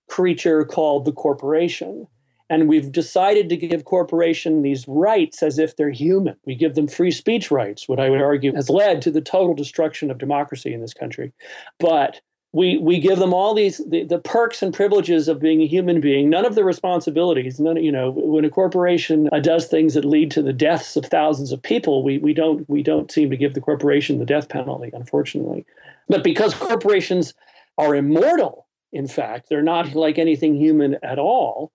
creature 0.08 0.64
called 0.64 1.04
the 1.04 1.12
corporation. 1.12 2.08
And 2.50 2.68
we've 2.68 2.92
decided 2.92 3.50
to 3.50 3.58
give 3.58 3.86
corporation 3.86 4.62
these 4.62 4.88
rights 4.88 5.42
as 5.42 5.58
if 5.58 5.76
they're 5.76 5.90
human. 5.90 6.36
We 6.46 6.56
give 6.56 6.76
them 6.76 6.88
free 6.88 7.12
speech 7.12 7.50
rights, 7.50 7.88
what 7.88 8.00
I 8.00 8.10
would 8.10 8.22
argue 8.22 8.54
has 8.54 8.70
led 8.70 9.02
to 9.02 9.12
the 9.12 9.22
total 9.22 9.56
destruction 9.56 10.12
of 10.12 10.20
democracy 10.20 10.74
in 10.74 10.82
this 10.82 10.94
country. 10.94 11.34
But 11.80 12.22
we, 12.56 12.78
we 12.78 13.02
give 13.02 13.20
them 13.20 13.34
all 13.34 13.54
these 13.54 13.82
the, 13.86 14.06
the 14.06 14.20
perks 14.20 14.62
and 14.62 14.74
privileges 14.74 15.28
of 15.28 15.42
being 15.42 15.62
a 15.62 15.68
human 15.68 16.00
being, 16.00 16.30
none 16.30 16.46
of 16.46 16.56
the 16.56 16.64
responsibilities. 16.64 17.60
None, 17.60 17.84
you 17.84 17.92
know, 17.92 18.12
when 18.12 18.46
a 18.46 18.50
corporation 18.50 19.28
uh, 19.34 19.40
does 19.42 19.68
things 19.68 19.94
that 19.96 20.06
lead 20.06 20.32
to 20.32 20.42
the 20.42 20.54
deaths 20.54 20.96
of 20.96 21.06
thousands 21.06 21.52
of 21.52 21.62
people, 21.62 22.02
we, 22.02 22.18
we 22.18 22.34
don't 22.34 22.68
we 22.70 22.82
don't 22.82 23.12
seem 23.12 23.30
to 23.30 23.36
give 23.36 23.56
the 23.56 23.60
corporation 23.62 24.20
the 24.20 24.26
death 24.26 24.48
penalty, 24.48 24.90
unfortunately. 24.94 25.66
But 26.08 26.24
because 26.24 26.54
corporations 26.54 27.34
are 27.78 27.94
immortal, 27.94 28.68
in 28.94 29.08
fact, 29.08 29.50
they're 29.50 29.62
not 29.62 29.94
like 29.94 30.18
anything 30.18 30.56
human 30.56 30.96
at 31.04 31.20
all. 31.20 31.74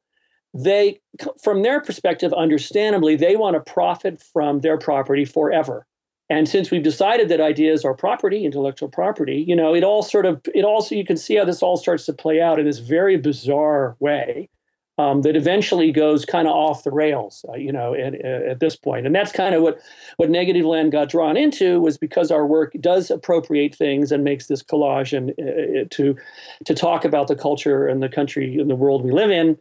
They, 0.53 1.01
from 1.43 1.63
their 1.63 1.81
perspective, 1.81 2.33
understandably, 2.33 3.17
they 3.17 3.37
want 3.37 3.55
to 3.55 3.73
profit 3.73 4.23
from 4.33 4.61
their 4.61 4.79
property 4.79 5.25
forever. 5.25 5.87
And 6.29 6.49
since 6.49 6.71
we've 6.71 6.83
decided 6.83 7.29
that 7.29 7.41
ideas 7.41 7.85
are 7.85 7.95
property, 7.95 8.45
intellectual 8.45 8.89
property, 8.89 9.45
you 9.47 9.57
know, 9.57 9.75
it 9.75 9.83
all 9.83 10.03
sort 10.03 10.27
of, 10.27 10.41
it 10.55 10.65
also, 10.65 10.95
you 10.95 11.05
can 11.05 11.17
see 11.17 11.37
how 11.37 11.45
this 11.45 11.63
all 11.63 11.77
starts 11.77 12.07
to 12.07 12.13
play 12.13 12.41
out 12.41 12.59
in 12.61 12.67
this 12.67 12.79
very 12.79 13.17
bizarre 13.17 13.97
way 13.99 14.49
um, 15.01 15.23
that 15.23 15.35
eventually 15.35 15.93
goes 15.93 16.25
kind 16.25 16.47
of 16.47 16.55
off 16.55 16.85
the 16.85 16.91
rails, 16.91 17.45
uh, 17.49 17.57
you 17.57 17.73
know, 17.73 17.95
at, 17.95 18.15
at 18.15 18.61
this 18.61 18.77
point. 18.77 19.07
And 19.07 19.15
that's 19.15 19.33
kind 19.33 19.55
of 19.55 19.63
what 19.63 19.81
what 20.17 20.29
Negativland 20.29 20.93
got 20.93 21.09
drawn 21.09 21.37
into 21.37 21.81
was 21.81 21.97
because 21.97 22.31
our 22.31 22.47
work 22.47 22.75
does 22.81 23.11
appropriate 23.11 23.75
things 23.75 24.13
and 24.13 24.25
makes 24.25 24.47
this 24.47 24.63
collage 24.63 25.17
and 25.17 25.31
uh, 25.31 25.87
to 25.91 26.17
to 26.65 26.75
talk 26.75 27.05
about 27.05 27.29
the 27.29 27.37
culture 27.37 27.87
and 27.87 28.03
the 28.03 28.09
country 28.09 28.59
and 28.59 28.69
the 28.69 28.77
world 28.77 29.03
we 29.05 29.11
live 29.11 29.31
in. 29.31 29.59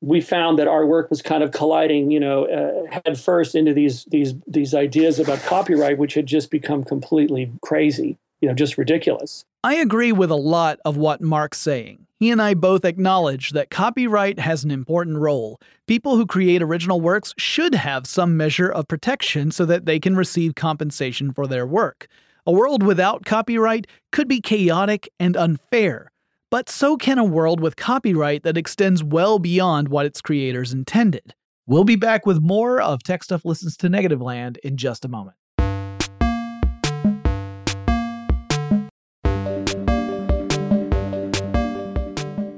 We 0.00 0.20
found 0.20 0.58
that 0.58 0.68
our 0.68 0.86
work 0.86 1.10
was 1.10 1.22
kind 1.22 1.42
of 1.42 1.50
colliding, 1.52 2.10
you 2.10 2.20
know, 2.20 2.44
uh, 2.44 3.00
head 3.04 3.18
first 3.18 3.54
into 3.54 3.74
these 3.74 4.04
these 4.04 4.34
these 4.46 4.74
ideas 4.74 5.18
about 5.18 5.40
copyright, 5.40 5.98
which 5.98 6.14
had 6.14 6.26
just 6.26 6.50
become 6.50 6.84
completely 6.84 7.50
crazy, 7.62 8.16
you 8.40 8.48
know, 8.48 8.54
just 8.54 8.78
ridiculous. 8.78 9.44
I 9.64 9.74
agree 9.74 10.12
with 10.12 10.30
a 10.30 10.36
lot 10.36 10.78
of 10.84 10.96
what 10.96 11.20
Mark's 11.20 11.58
saying. 11.58 12.06
He 12.20 12.30
and 12.30 12.42
I 12.42 12.54
both 12.54 12.84
acknowledge 12.84 13.50
that 13.50 13.70
copyright 13.70 14.40
has 14.40 14.64
an 14.64 14.72
important 14.72 15.18
role. 15.18 15.60
People 15.86 16.16
who 16.16 16.26
create 16.26 16.62
original 16.62 17.00
works 17.00 17.32
should 17.38 17.74
have 17.76 18.06
some 18.06 18.36
measure 18.36 18.68
of 18.68 18.88
protection 18.88 19.52
so 19.52 19.64
that 19.66 19.86
they 19.86 20.00
can 20.00 20.16
receive 20.16 20.56
compensation 20.56 21.32
for 21.32 21.46
their 21.46 21.66
work. 21.66 22.08
A 22.44 22.52
world 22.52 22.82
without 22.82 23.24
copyright 23.24 23.86
could 24.10 24.26
be 24.26 24.40
chaotic 24.40 25.08
and 25.20 25.36
unfair, 25.36 26.10
but 26.50 26.68
so 26.68 26.96
can 26.96 27.18
a 27.18 27.24
world 27.24 27.60
with 27.60 27.76
copyright 27.76 28.42
that 28.42 28.56
extends 28.56 29.04
well 29.04 29.38
beyond 29.38 29.88
what 29.88 30.06
its 30.06 30.20
creators 30.20 30.72
intended. 30.72 31.34
We'll 31.66 31.84
be 31.84 31.96
back 31.96 32.24
with 32.24 32.40
more 32.40 32.80
of 32.80 33.02
Tech 33.02 33.22
Stuff 33.22 33.44
Listens 33.44 33.76
to 33.78 33.88
Negativland 33.88 34.56
in 34.58 34.78
just 34.78 35.04
a 35.04 35.08
moment. 35.08 35.36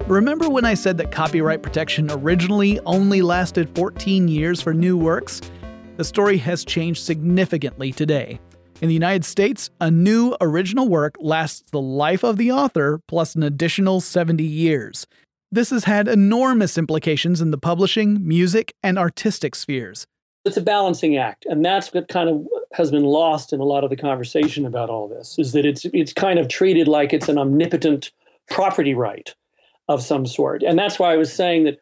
Remember 0.09 0.49
when 0.49 0.65
I 0.65 0.75
said 0.75 0.99
that 0.99 1.13
copyright 1.13 1.63
protection 1.63 2.11
originally 2.11 2.81
only 2.81 3.23
lasted 3.23 3.73
14 3.77 4.29
years 4.29 4.61
for 4.61 4.75
new 4.75 4.97
works? 4.97 5.41
The 5.97 6.05
story 6.05 6.37
has 6.39 6.65
changed 6.65 7.05
significantly 7.05 7.93
today. 7.93 8.41
In 8.81 8.89
the 8.89 8.95
United 8.95 9.27
States, 9.27 9.69
a 9.79 9.91
new 9.91 10.35
original 10.41 10.89
work 10.89 11.17
lasts 11.21 11.71
the 11.71 11.81
life 11.81 12.25
of 12.25 12.39
the 12.39 12.51
author 12.51 13.03
plus 13.09 13.35
an 13.35 13.43
additional 13.43 14.01
70 14.01 14.43
years. 14.43 15.07
This 15.53 15.69
has 15.69 15.85
had 15.85 16.09
enormous 16.09 16.79
implications 16.79 17.43
in 17.43 17.51
the 17.51 17.59
publishing, 17.59 18.27
music, 18.27 18.73
and 18.83 18.99
artistic 18.99 19.55
spheres. 19.55 20.07
It's 20.47 20.57
a 20.57 20.63
balancing 20.63 21.19
act, 21.19 21.45
and 21.45 21.63
that's 21.63 21.93
what 21.93 22.09
kind 22.09 22.31
of 22.31 22.47
has 22.73 22.91
been 22.91 23.05
lost 23.05 23.53
in 23.53 23.61
a 23.61 23.65
lot 23.65 23.85
of 23.85 23.91
the 23.91 23.97
conversation 23.97 24.65
about 24.65 24.89
all 24.89 25.09
this 25.09 25.39
is 25.39 25.53
that 25.53 25.67
it's 25.67 25.85
it's 25.93 26.15
kind 26.15 26.39
of 26.39 26.49
treated 26.49 26.89
like 26.89 27.13
it's 27.13 27.29
an 27.29 27.37
omnipotent 27.37 28.11
property 28.49 28.95
right 28.95 29.35
of 29.89 30.03
some 30.03 30.25
sort. 30.25 30.63
And 30.63 30.79
that's 30.79 30.99
why 30.99 31.13
I 31.13 31.17
was 31.17 31.31
saying 31.31 31.65
that 31.65 31.81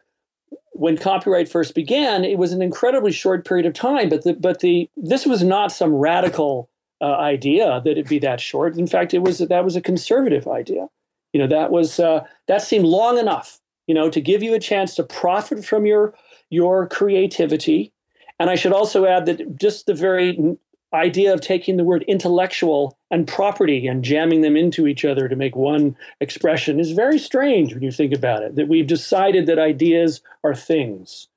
when 0.72 0.96
copyright 0.96 1.48
first 1.48 1.74
began, 1.76 2.24
it 2.24 2.38
was 2.38 2.52
an 2.52 2.62
incredibly 2.62 3.12
short 3.12 3.46
period 3.46 3.66
of 3.66 3.74
time. 3.74 4.08
But 4.08 4.24
the, 4.24 4.32
but 4.34 4.58
the 4.58 4.90
this 4.96 5.26
was 5.26 5.44
not 5.44 5.70
some 5.70 5.92
radical 5.92 6.68
uh, 7.00 7.16
idea 7.16 7.80
that 7.84 7.90
it'd 7.92 8.08
be 8.08 8.18
that 8.20 8.40
short. 8.40 8.76
In 8.76 8.86
fact, 8.86 9.14
it 9.14 9.22
was 9.22 9.38
that 9.38 9.64
was 9.64 9.76
a 9.76 9.80
conservative 9.80 10.46
idea. 10.48 10.88
You 11.32 11.40
know, 11.40 11.46
that 11.46 11.70
was 11.70 12.00
uh, 12.00 12.24
that 12.46 12.62
seemed 12.62 12.84
long 12.84 13.18
enough. 13.18 13.60
You 13.86 13.94
know, 13.94 14.10
to 14.10 14.20
give 14.20 14.42
you 14.42 14.54
a 14.54 14.60
chance 14.60 14.94
to 14.96 15.02
profit 15.02 15.64
from 15.64 15.86
your 15.86 16.14
your 16.50 16.86
creativity. 16.88 17.92
And 18.40 18.50
I 18.50 18.54
should 18.54 18.72
also 18.72 19.04
add 19.04 19.26
that 19.26 19.56
just 19.56 19.86
the 19.86 19.94
very 19.94 20.56
idea 20.94 21.34
of 21.34 21.40
taking 21.40 21.76
the 21.76 21.84
word 21.84 22.04
intellectual 22.08 22.96
and 23.10 23.26
property 23.26 23.86
and 23.86 24.04
jamming 24.04 24.40
them 24.40 24.56
into 24.56 24.86
each 24.86 25.04
other 25.04 25.28
to 25.28 25.36
make 25.36 25.54
one 25.54 25.96
expression 26.20 26.80
is 26.80 26.92
very 26.92 27.18
strange 27.18 27.74
when 27.74 27.82
you 27.82 27.90
think 27.90 28.14
about 28.14 28.42
it 28.42 28.54
that 28.56 28.68
we've 28.68 28.86
decided 28.86 29.46
that 29.46 29.58
ideas 29.58 30.22
are 30.42 30.54
things 30.54 31.28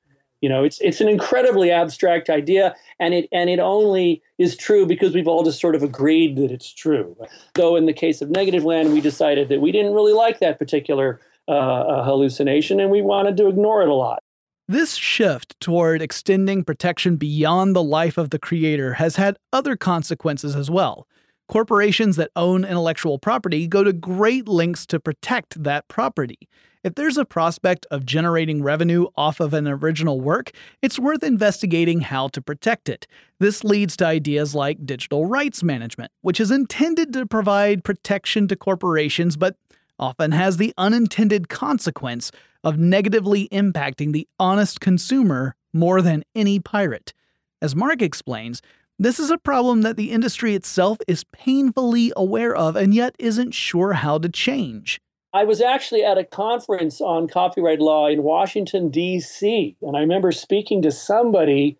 you 0.41 0.49
know 0.49 0.63
it's 0.63 0.80
it's 0.82 0.99
an 0.99 1.08
incredibly 1.08 1.71
abstract 1.71 2.30
idea 2.30 2.75
and 2.99 3.13
it 3.13 3.30
and 3.32 3.49
it 3.49 3.60
only 3.60 4.21
is 4.38 4.58
true 4.58 4.86
because 4.86 5.13
we've 5.13 5.27
all 5.27 5.43
just 5.43 5.62
sort 5.62 5.75
of 5.75 5.84
agreed 5.84 6.36
that 6.36 6.51
it's 6.51 6.73
true 6.73 7.15
though 7.54 7.75
in 7.75 7.86
the 7.86 7.93
case 7.93 8.21
of 8.21 8.30
Negativland, 8.30 8.91
we 8.91 9.01
decided 9.01 9.49
that 9.49 9.62
we 9.62 9.71
didn't 9.71 9.93
really 9.93 10.13
like 10.13 10.39
that 10.39 10.60
particular 10.60 11.19
uh, 11.47 11.51
uh 11.51 12.04
hallucination 12.04 12.80
and 12.80 12.91
we 12.91 13.01
wanted 13.01 13.38
to 13.38 13.47
ignore 13.47 13.82
it 13.82 13.88
a 13.88 13.93
lot 13.93 14.21
this 14.67 14.95
shift 14.95 15.60
toward 15.60 16.01
extending 16.01 16.63
protection 16.63 17.17
beyond 17.17 17.75
the 17.75 17.84
life 17.84 18.17
of 18.17 18.30
the 18.30 18.39
creator 18.39 18.93
has 18.93 19.17
had 19.17 19.38
other 19.51 19.75
consequences 19.75 20.56
as 20.56 20.71
well. 20.71 21.08
Corporations 21.49 22.15
that 22.15 22.32
own 22.38 22.63
intellectual 22.63 23.19
property 23.19 23.67
go 23.67 23.84
to 23.84 23.91
great 23.91 24.47
lengths 24.47 24.86
to 24.86 24.97
protect 24.97 25.62
that 25.62 25.89
property. 25.89 26.47
If 26.83 26.95
there's 26.95 27.17
a 27.17 27.25
prospect 27.25 27.85
of 27.91 28.07
generating 28.07 28.63
revenue 28.63 29.05
off 29.15 29.39
of 29.39 29.53
an 29.53 29.67
original 29.67 30.19
work, 30.19 30.49
it's 30.81 30.97
worth 30.97 31.21
investigating 31.21 32.01
how 32.01 32.29
to 32.29 32.41
protect 32.41 32.89
it. 32.89 33.05
This 33.39 33.63
leads 33.63 33.95
to 33.97 34.07
ideas 34.07 34.55
like 34.55 34.83
digital 34.83 35.27
rights 35.27 35.61
management, 35.61 36.11
which 36.21 36.39
is 36.39 36.49
intended 36.49 37.13
to 37.13 37.27
provide 37.27 37.83
protection 37.83 38.47
to 38.47 38.55
corporations 38.55 39.37
but 39.37 39.57
often 39.99 40.31
has 40.31 40.57
the 40.57 40.73
unintended 40.75 41.49
consequence 41.49 42.31
of 42.63 42.79
negatively 42.79 43.47
impacting 43.49 44.11
the 44.11 44.27
honest 44.39 44.81
consumer 44.81 45.55
more 45.73 46.01
than 46.01 46.23
any 46.33 46.59
pirate. 46.59 47.13
As 47.61 47.75
Mark 47.75 48.01
explains, 48.01 48.63
this 48.97 49.19
is 49.19 49.29
a 49.29 49.37
problem 49.37 49.83
that 49.83 49.97
the 49.97 50.09
industry 50.09 50.55
itself 50.55 50.97
is 51.07 51.25
painfully 51.25 52.11
aware 52.17 52.55
of 52.55 52.75
and 52.75 52.91
yet 52.91 53.15
isn't 53.19 53.51
sure 53.51 53.93
how 53.93 54.17
to 54.17 54.29
change. 54.29 54.99
I 55.33 55.45
was 55.45 55.61
actually 55.61 56.03
at 56.03 56.17
a 56.17 56.25
conference 56.25 56.99
on 56.99 57.27
copyright 57.27 57.79
law 57.79 58.07
in 58.07 58.23
Washington, 58.23 58.89
D.C., 58.89 59.77
and 59.81 59.95
I 59.95 60.01
remember 60.01 60.31
speaking 60.33 60.81
to 60.81 60.91
somebody 60.91 61.77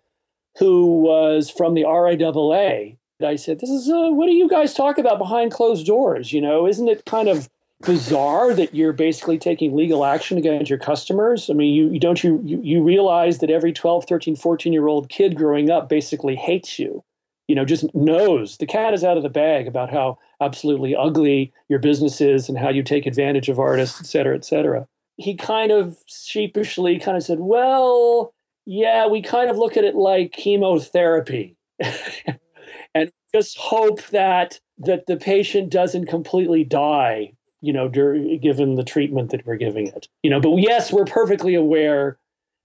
who 0.58 1.02
was 1.02 1.50
from 1.50 1.74
the 1.74 1.84
RIAA. 1.84 2.98
I 3.24 3.36
said, 3.36 3.60
This 3.60 3.70
is, 3.70 3.90
uh, 3.90 4.10
what 4.10 4.28
do 4.28 4.32
you 4.32 4.48
guys 4.48 4.74
talk 4.74 4.98
about 4.98 5.20
behind 5.20 5.52
closed 5.52 5.86
doors? 5.86 6.32
You 6.32 6.42
know, 6.42 6.66
isn't 6.66 6.88
it 6.88 7.06
kind 7.06 7.28
of 7.28 7.50
bizarre 7.82 8.54
that 8.54 8.74
you're 8.74 8.94
basically 8.94 9.38
taking 9.38 9.76
legal 9.76 10.06
action 10.06 10.38
against 10.38 10.70
your 10.70 10.80
customers? 10.80 11.50
I 11.50 11.54
mean, 11.54 11.74
you, 11.74 11.90
you 11.90 12.00
don't 12.00 12.24
you, 12.24 12.42
you 12.44 12.82
realize 12.82 13.40
that 13.40 13.50
every 13.50 13.74
12, 13.74 14.06
13, 14.06 14.36
14 14.36 14.74
year 14.74 14.88
old 14.88 15.10
kid 15.10 15.36
growing 15.36 15.70
up 15.70 15.90
basically 15.90 16.36
hates 16.36 16.80
you. 16.80 17.04
You 17.52 17.56
know, 17.56 17.66
just 17.66 17.94
knows 17.94 18.56
the 18.56 18.66
cat 18.66 18.94
is 18.94 19.04
out 19.04 19.18
of 19.18 19.24
the 19.24 19.30
bag 19.30 19.68
about 19.68 19.92
how 19.92 20.18
absolutely 20.40 20.96
ugly 20.96 21.52
your 21.68 21.80
business 21.80 22.22
is 22.22 22.48
and 22.48 22.58
how 22.58 22.70
you 22.70 22.82
take 22.82 23.06
advantage 23.06 23.50
of 23.50 23.60
artists, 23.60 24.00
et 24.00 24.06
cetera, 24.06 24.38
et 24.38 24.46
cetera. 24.46 24.88
He 25.18 25.36
kind 25.36 25.70
of 25.70 25.98
sheepishly 26.08 26.98
kind 26.98 27.18
of 27.18 27.24
said, 27.24 27.40
Well, 27.42 28.34
yeah, 28.66 29.06
we 29.06 29.22
kind 29.22 29.52
of 29.52 29.58
look 29.58 29.76
at 29.76 29.84
it 29.84 29.96
like 29.96 30.32
chemotherapy. 30.32 31.58
and 32.96 33.12
just 33.36 33.58
hope 33.58 34.02
that 34.12 34.62
that 34.78 35.08
the 35.08 35.18
patient 35.18 35.72
doesn't 35.72 36.06
completely 36.06 36.64
die 36.64 37.34
you 37.64 37.74
know, 37.74 37.90
given 37.90 38.76
the 38.76 38.84
treatment 38.84 39.30
that 39.30 39.46
we're 39.46 39.58
giving 39.58 39.86
it. 39.86 40.08
You 40.24 40.32
know, 40.32 40.40
but 40.40 40.56
yes, 40.56 40.90
we're 40.90 41.06
perfectly 41.06 41.54
aware 41.54 42.18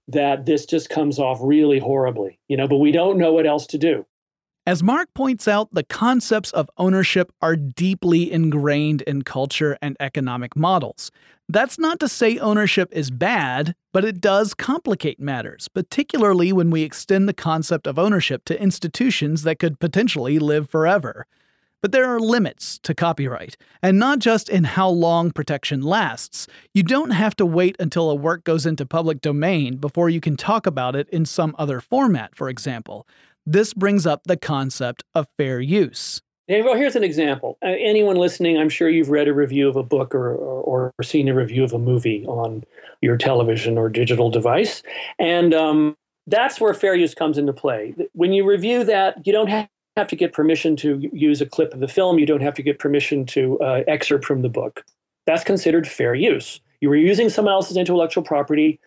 that 0.08 0.46
this 0.46 0.64
just 0.64 0.88
comes 0.88 1.18
off 1.18 1.38
really 1.42 1.78
horribly, 1.78 2.38
you 2.48 2.56
know, 2.56 2.66
but 2.66 2.76
we 2.76 2.92
don't 2.92 3.18
know 3.18 3.32
what 3.32 3.46
else 3.46 3.66
to 3.66 3.78
do. 3.78 4.06
As 4.68 4.82
Mark 4.82 5.14
points 5.14 5.46
out, 5.46 5.72
the 5.72 5.84
concepts 5.84 6.50
of 6.50 6.68
ownership 6.76 7.30
are 7.40 7.54
deeply 7.54 8.32
ingrained 8.32 9.02
in 9.02 9.22
culture 9.22 9.78
and 9.80 9.96
economic 10.00 10.56
models. 10.56 11.12
That's 11.48 11.78
not 11.78 12.00
to 12.00 12.08
say 12.08 12.38
ownership 12.38 12.88
is 12.90 13.12
bad, 13.12 13.76
but 13.92 14.04
it 14.04 14.20
does 14.20 14.54
complicate 14.54 15.20
matters, 15.20 15.68
particularly 15.68 16.52
when 16.52 16.70
we 16.70 16.82
extend 16.82 17.28
the 17.28 17.32
concept 17.32 17.86
of 17.86 17.96
ownership 17.96 18.44
to 18.46 18.60
institutions 18.60 19.44
that 19.44 19.60
could 19.60 19.78
potentially 19.78 20.40
live 20.40 20.68
forever. 20.68 21.26
But 21.80 21.92
there 21.92 22.12
are 22.12 22.18
limits 22.18 22.80
to 22.80 22.92
copyright, 22.92 23.56
and 23.80 24.00
not 24.00 24.18
just 24.18 24.48
in 24.48 24.64
how 24.64 24.88
long 24.88 25.30
protection 25.30 25.80
lasts. 25.80 26.48
You 26.74 26.82
don't 26.82 27.10
have 27.10 27.36
to 27.36 27.46
wait 27.46 27.76
until 27.78 28.10
a 28.10 28.16
work 28.16 28.42
goes 28.42 28.66
into 28.66 28.84
public 28.84 29.20
domain 29.20 29.76
before 29.76 30.10
you 30.10 30.20
can 30.20 30.36
talk 30.36 30.66
about 30.66 30.96
it 30.96 31.08
in 31.10 31.24
some 31.24 31.54
other 31.56 31.80
format, 31.80 32.34
for 32.34 32.48
example. 32.48 33.06
This 33.46 33.72
brings 33.72 34.06
up 34.06 34.24
the 34.24 34.36
concept 34.36 35.04
of 35.14 35.28
fair 35.38 35.60
use. 35.60 36.20
well, 36.48 36.74
here's 36.74 36.96
an 36.96 37.04
example. 37.04 37.58
Uh, 37.64 37.68
anyone 37.78 38.16
listening, 38.16 38.58
I'm 38.58 38.68
sure 38.68 38.88
you've 38.88 39.08
read 39.08 39.28
a 39.28 39.32
review 39.32 39.68
of 39.68 39.76
a 39.76 39.84
book 39.84 40.14
or, 40.14 40.34
or, 40.34 40.92
or, 40.96 41.02
seen 41.02 41.28
a 41.28 41.34
review 41.34 41.62
of 41.62 41.72
a 41.72 41.78
movie 41.78 42.24
on 42.26 42.64
your 43.02 43.16
television 43.16 43.78
or 43.78 43.88
digital 43.88 44.30
device. 44.30 44.82
And 45.18 45.54
um, 45.54 45.96
that's 46.26 46.60
where 46.60 46.74
fair 46.74 46.96
use 46.96 47.14
comes 47.14 47.38
into 47.38 47.52
play. 47.52 47.94
When 48.12 48.32
you 48.32 48.48
review 48.48 48.82
that, 48.84 49.24
you 49.26 49.32
don't 49.32 49.48
have 49.48 49.68
have 49.96 50.08
to 50.08 50.16
get 50.16 50.32
permission 50.32 50.76
to 50.76 51.08
use 51.12 51.40
a 51.40 51.46
clip 51.46 51.72
of 51.72 51.80
the 51.80 51.88
film. 51.88 52.18
You 52.18 52.26
don't 52.26 52.42
have 52.42 52.52
to 52.54 52.62
get 52.62 52.78
permission 52.78 53.24
to 53.26 53.58
uh, 53.60 53.82
excerpt 53.86 54.26
from 54.26 54.42
the 54.42 54.48
book. 54.50 54.84
That's 55.24 55.42
considered 55.42 55.88
fair 55.88 56.14
use. 56.14 56.60
You 56.80 56.90
were 56.90 56.96
using 56.96 57.30
someone 57.30 57.54
else's 57.54 57.78
intellectual 57.78 58.22
property 58.22 58.78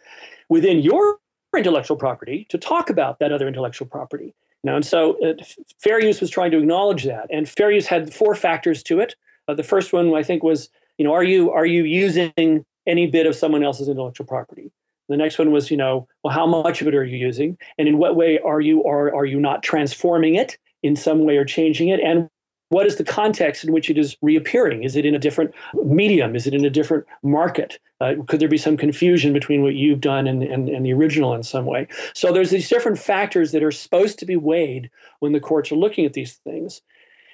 within 0.50 0.80
your 0.80 1.18
intellectual 1.58 1.98
property 1.98 2.46
to 2.50 2.60
talk 2.60 2.92
about 2.92 3.18
that 3.20 3.32
other 3.32 3.48
intellectual 3.48 3.88
property. 3.88 4.36
You 4.64 4.72
and 4.76 4.86
so 4.86 5.18
uh, 5.26 5.34
fair 5.78 6.02
use 6.02 6.20
was 6.20 6.30
trying 6.30 6.52
to 6.52 6.58
acknowledge 6.58 7.06
that. 7.06 7.28
And 7.32 7.48
fair 7.48 7.72
use 7.72 7.88
had 7.88 8.14
four 8.14 8.36
factors 8.36 8.84
to 8.84 9.00
it. 9.00 9.16
Uh, 9.48 9.54
the 9.54 9.64
first 9.64 9.94
one 9.94 10.14
I 10.14 10.24
think 10.24 10.44
was, 10.44 10.70
you 10.98 11.06
know, 11.06 11.14
are 11.14 11.24
you 11.24 11.52
are 11.52 11.66
you 11.66 11.84
using 11.84 12.66
any 12.86 13.08
bit 13.08 13.26
of 13.26 13.36
someone 13.36 13.64
else's 13.64 13.88
intellectual 13.88 14.26
property? 14.26 14.72
The 15.08 15.18
next 15.18 15.40
one 15.40 15.52
was, 15.52 15.72
you 15.72 15.78
know, 15.78 16.08
well, 16.24 16.34
how 16.34 16.46
much 16.46 16.82
of 16.82 16.88
it 16.88 16.94
are 16.94 17.04
you 17.04 17.18
using, 17.18 17.58
and 17.78 17.88
in 17.88 17.98
what 17.98 18.16
way 18.16 18.38
are 18.40 18.62
you 18.62 18.82
or 18.82 19.16
are 19.16 19.26
you 19.26 19.40
not 19.40 19.64
transforming 19.64 20.36
it? 20.36 20.58
in 20.84 20.96
some 20.96 21.26
way 21.26 21.38
or 21.38 21.46
changing 21.46 21.90
it? 21.90 22.00
And 22.00 22.30
what 22.70 22.86
is 22.86 22.96
the 22.96 23.04
context 23.04 23.64
in 23.64 23.74
which 23.74 23.90
it 23.90 23.98
is 23.98 24.16
reappearing? 24.22 24.84
Is 24.84 24.96
it 24.96 25.06
in 25.06 25.16
a 25.16 25.20
different 25.20 25.54
medium? 25.84 26.36
Is 26.36 26.48
it 26.48 26.54
in 26.54 26.64
a 26.64 26.70
different 26.70 27.06
market? 27.24 27.80
Uh, 28.00 28.14
could 28.28 28.40
there 28.40 28.48
be 28.48 28.58
some 28.58 28.78
confusion 28.78 29.34
between 29.34 29.62
what 29.62 29.76
you've 29.76 30.02
done 30.02 30.28
and, 30.28 30.44
and, 30.44 30.70
and 30.70 30.86
the 30.86 30.94
original 30.94 31.34
in 31.34 31.44
some 31.44 31.66
way? 31.66 31.88
So 32.14 32.32
there's 32.32 32.52
these 32.52 32.70
different 32.70 33.00
factors 33.00 33.52
that 33.52 33.64
are 33.64 33.72
supposed 33.72 34.20
to 34.20 34.26
be 34.26 34.36
weighed 34.36 34.90
when 35.20 35.34
the 35.34 35.40
courts 35.40 35.72
are 35.72 35.76
looking 35.76 36.06
at 36.06 36.14
these 36.14 36.36
things. 36.36 36.82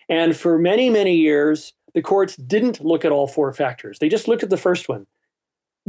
And 0.09 0.35
for 0.35 0.57
many, 0.57 0.89
many 0.89 1.15
years, 1.15 1.73
the 1.93 2.01
courts 2.01 2.35
didn't 2.35 2.83
look 2.83 3.05
at 3.05 3.11
all 3.11 3.27
four 3.27 3.51
factors. 3.53 3.99
They 3.99 4.09
just 4.09 4.27
looked 4.27 4.43
at 4.43 4.49
the 4.49 4.57
first 4.57 4.87
one. 4.87 5.05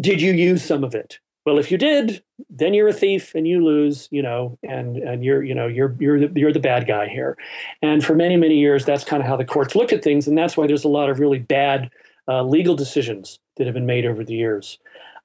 Did 0.00 0.20
you 0.20 0.32
use 0.32 0.64
some 0.64 0.84
of 0.84 0.94
it? 0.94 1.20
Well, 1.46 1.60
if 1.60 1.70
you 1.70 1.78
did, 1.78 2.24
then 2.50 2.74
you're 2.74 2.88
a 2.88 2.92
thief 2.92 3.32
and 3.36 3.46
you 3.46 3.64
lose, 3.64 4.08
you 4.10 4.20
know, 4.20 4.58
and 4.64 4.96
and 4.96 5.24
you're 5.24 5.44
you 5.44 5.54
know 5.54 5.68
you're 5.68 5.94
you're 6.00 6.18
the, 6.18 6.32
you're 6.34 6.52
the 6.52 6.58
bad 6.58 6.88
guy 6.88 7.06
here. 7.06 7.38
And 7.82 8.04
for 8.04 8.16
many 8.16 8.36
many 8.36 8.58
years, 8.58 8.84
that's 8.84 9.04
kind 9.04 9.22
of 9.22 9.28
how 9.28 9.36
the 9.36 9.44
courts 9.44 9.76
look 9.76 9.92
at 9.92 10.02
things, 10.02 10.26
and 10.26 10.36
that's 10.36 10.56
why 10.56 10.66
there's 10.66 10.82
a 10.82 10.88
lot 10.88 11.08
of 11.08 11.20
really 11.20 11.38
bad 11.38 11.88
uh, 12.26 12.42
legal 12.42 12.74
decisions 12.74 13.38
that 13.56 13.66
have 13.66 13.74
been 13.74 13.86
made 13.86 14.04
over 14.04 14.24
the 14.24 14.34
years. 14.34 14.80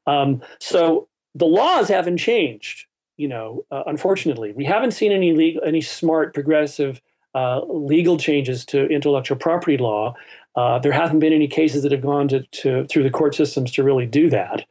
Um, 0.06 0.44
so 0.60 1.08
the 1.34 1.48
laws 1.48 1.88
haven't 1.88 2.18
changed, 2.18 2.86
you 3.18 3.28
know. 3.28 3.66
Uh, 3.72 3.82
unfortunately, 3.88 4.52
we 4.52 4.64
haven't 4.64 4.92
seen 4.92 5.12
any 5.12 5.34
legal, 5.34 5.64
any 5.66 5.82
smart 5.82 6.36
progressive 6.36 7.02
uh, 7.34 7.62
legal 7.66 8.18
changes 8.18 8.64
to 8.66 8.86
intellectual 8.90 9.40
property 9.40 9.78
law. 9.78 10.14
Uh, 10.56 10.78
there 10.78 10.92
haven't 10.92 11.18
been 11.18 11.34
any 11.34 11.48
cases 11.48 11.82
that 11.82 11.92
have 11.92 12.02
gone 12.02 12.28
to, 12.28 12.44
to 12.52 12.86
through 12.88 13.04
the 13.04 13.10
court 13.10 13.34
systems 13.34 13.72
to 13.72 13.82
really 13.82 14.06
do 14.06 14.30
that 14.30 14.66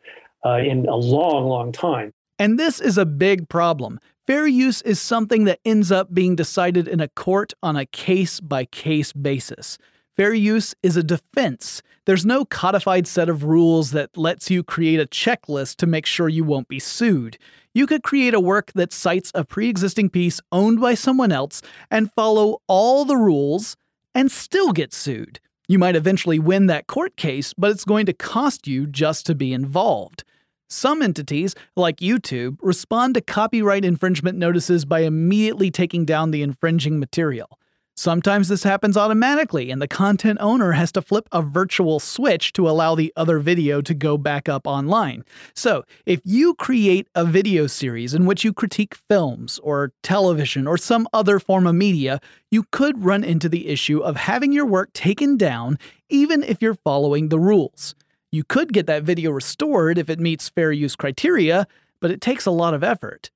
uh, 0.44 0.58
in 0.58 0.86
a 0.86 0.96
long, 0.96 1.46
long 1.46 1.72
time. 1.72 2.12
And 2.38 2.58
this 2.58 2.80
is 2.80 2.96
a 2.96 3.04
big 3.04 3.48
problem. 3.48 4.00
Fair 4.26 4.46
use 4.46 4.80
is 4.82 5.00
something 5.00 5.44
that 5.44 5.60
ends 5.64 5.90
up 5.90 6.14
being 6.14 6.36
decided 6.36 6.86
in 6.86 7.00
a 7.00 7.08
court 7.08 7.52
on 7.62 7.76
a 7.76 7.86
case 7.86 8.40
by 8.40 8.64
case 8.64 9.12
basis. 9.12 9.76
Fair 10.16 10.32
use 10.32 10.74
is 10.82 10.96
a 10.96 11.02
defense. 11.02 11.82
There's 12.06 12.26
no 12.26 12.44
codified 12.44 13.06
set 13.06 13.28
of 13.28 13.44
rules 13.44 13.90
that 13.92 14.16
lets 14.16 14.50
you 14.50 14.62
create 14.62 15.00
a 15.00 15.06
checklist 15.06 15.76
to 15.76 15.86
make 15.86 16.06
sure 16.06 16.28
you 16.28 16.44
won't 16.44 16.68
be 16.68 16.78
sued. 16.78 17.38
You 17.74 17.86
could 17.86 18.02
create 18.02 18.34
a 18.34 18.40
work 18.40 18.72
that 18.74 18.92
cites 18.92 19.30
a 19.34 19.44
pre 19.44 19.68
existing 19.68 20.10
piece 20.10 20.40
owned 20.50 20.80
by 20.80 20.94
someone 20.94 21.32
else 21.32 21.62
and 21.90 22.12
follow 22.12 22.62
all 22.66 23.04
the 23.04 23.16
rules 23.16 23.76
and 24.14 24.30
still 24.30 24.72
get 24.72 24.92
sued. 24.92 25.40
You 25.70 25.78
might 25.78 25.94
eventually 25.94 26.40
win 26.40 26.66
that 26.66 26.88
court 26.88 27.16
case, 27.16 27.54
but 27.56 27.70
it's 27.70 27.84
going 27.84 28.04
to 28.06 28.12
cost 28.12 28.66
you 28.66 28.88
just 28.88 29.24
to 29.26 29.36
be 29.36 29.52
involved. 29.52 30.24
Some 30.68 31.00
entities, 31.00 31.54
like 31.76 31.98
YouTube, 31.98 32.56
respond 32.60 33.14
to 33.14 33.20
copyright 33.20 33.84
infringement 33.84 34.36
notices 34.36 34.84
by 34.84 35.02
immediately 35.02 35.70
taking 35.70 36.04
down 36.04 36.32
the 36.32 36.42
infringing 36.42 36.98
material. 36.98 37.59
Sometimes 38.00 38.48
this 38.48 38.62
happens 38.62 38.96
automatically, 38.96 39.70
and 39.70 39.82
the 39.82 39.86
content 39.86 40.38
owner 40.40 40.72
has 40.72 40.90
to 40.92 41.02
flip 41.02 41.28
a 41.32 41.42
virtual 41.42 42.00
switch 42.00 42.54
to 42.54 42.66
allow 42.66 42.94
the 42.94 43.12
other 43.14 43.38
video 43.40 43.82
to 43.82 43.92
go 43.92 44.16
back 44.16 44.48
up 44.48 44.66
online. 44.66 45.22
So, 45.52 45.84
if 46.06 46.22
you 46.24 46.54
create 46.54 47.08
a 47.14 47.26
video 47.26 47.66
series 47.66 48.14
in 48.14 48.24
which 48.24 48.42
you 48.42 48.54
critique 48.54 48.94
films, 49.10 49.60
or 49.62 49.92
television, 50.02 50.66
or 50.66 50.78
some 50.78 51.08
other 51.12 51.38
form 51.38 51.66
of 51.66 51.74
media, 51.74 52.22
you 52.50 52.64
could 52.72 53.04
run 53.04 53.22
into 53.22 53.50
the 53.50 53.68
issue 53.68 53.98
of 53.98 54.16
having 54.16 54.50
your 54.50 54.64
work 54.64 54.94
taken 54.94 55.36
down 55.36 55.78
even 56.08 56.42
if 56.42 56.62
you're 56.62 56.76
following 56.76 57.28
the 57.28 57.38
rules. 57.38 57.94
You 58.32 58.44
could 58.44 58.72
get 58.72 58.86
that 58.86 59.02
video 59.02 59.30
restored 59.30 59.98
if 59.98 60.08
it 60.08 60.18
meets 60.18 60.48
fair 60.48 60.72
use 60.72 60.96
criteria, 60.96 61.66
but 62.00 62.10
it 62.10 62.22
takes 62.22 62.46
a 62.46 62.50
lot 62.50 62.72
of 62.72 62.82
effort. 62.82 63.30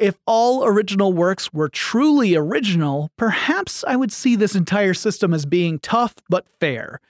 If 0.00 0.18
all 0.24 0.64
original 0.64 1.12
works 1.12 1.52
were 1.52 1.68
truly 1.68 2.34
original, 2.34 3.10
perhaps 3.18 3.84
I 3.86 3.96
would 3.96 4.10
see 4.10 4.34
this 4.34 4.54
entire 4.54 4.94
system 4.94 5.34
as 5.34 5.44
being 5.44 5.78
tough 5.78 6.14
but 6.30 6.46
fair. 6.58 7.00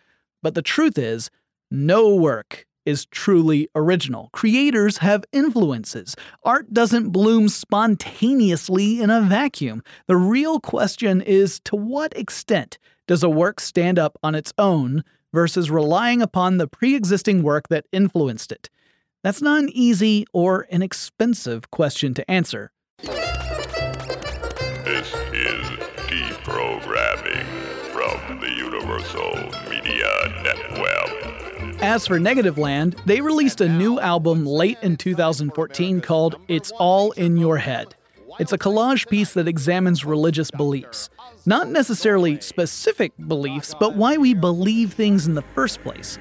But 0.43 0.57
the 0.57 0.63
truth 0.63 0.99
is, 0.99 1.31
no 1.71 2.13
work 2.17 2.67
is 2.85 3.07
truly 3.07 3.69
original. 3.77 4.29
Creators 4.33 4.99
have 4.99 5.25
influences. 5.31 6.17
Art 6.43 6.75
doesn't 6.75 7.11
bloom 7.11 7.49
spontaneously 7.49 9.01
in 9.01 9.09
a 9.09 9.21
vacuum. 9.21 9.85
The 10.09 10.17
real 10.17 10.59
question 10.59 11.21
is 11.21 11.61
to 11.67 11.77
what 11.77 12.17
extent 12.19 12.77
does 13.07 13.23
a 13.23 13.31
work 13.31 13.61
stand 13.61 14.01
up 14.01 14.19
on 14.25 14.35
its 14.35 14.53
own 14.59 15.05
versus 15.33 15.71
relying 15.71 16.23
upon 16.23 16.57
the 16.57 16.67
pre 16.67 16.97
existing 16.97 17.45
work 17.45 17.69
that 17.69 17.87
influenced 17.93 18.51
it. 18.51 18.69
That's 19.23 19.41
not 19.41 19.63
an 19.63 19.71
easy 19.73 20.27
or 20.33 20.67
an 20.73 20.83
expensive 20.83 21.71
question 21.71 22.15
to 22.15 22.29
answer. 22.29 22.73
This 23.03 23.15
is 25.33 25.65
deprogramming 26.11 27.47
from 27.93 28.41
the 28.41 28.51
Universal 28.51 29.37
Media 29.71 30.09
Network. 30.43 31.83
As 31.83 32.07
for 32.07 32.19
Negativland, 32.19 33.03
they 33.07 33.23
released 33.23 33.63
a 33.63 33.69
new 33.69 33.99
album 34.01 34.45
late 34.45 34.77
in 34.83 34.97
2014 34.97 36.03
called 36.03 36.37
It's 36.49 36.71
All 36.73 37.13
in 37.13 37.39
Your 37.39 37.57
Head. 37.57 37.95
It's 38.39 38.53
a 38.53 38.59
collage 38.59 39.09
piece 39.09 39.33
that 39.33 39.49
examines 39.49 40.05
religious 40.05 40.51
beliefs. 40.51 41.09
Not 41.47 41.69
necessarily 41.69 42.41
specific 42.41 43.13
beliefs, 43.29 43.75
but 43.81 43.97
why 43.97 44.19
we 44.19 44.35
believe 44.35 44.93
things 44.93 45.27
in 45.27 45.35
the 45.35 45.45
first 45.55 45.83
place. 45.83 46.19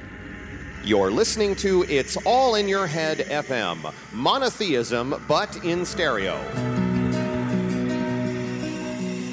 You're 0.86 1.12
listening 1.12 1.58
to 1.58 1.84
It's 1.84 2.15
All 2.26 2.56
in 2.56 2.70
Your 2.70 2.88
Head 2.88 3.20
FM, 3.20 3.94
monotheism, 4.13 5.22
but 5.28 5.63
in 5.65 5.86
stereo. 5.86 6.42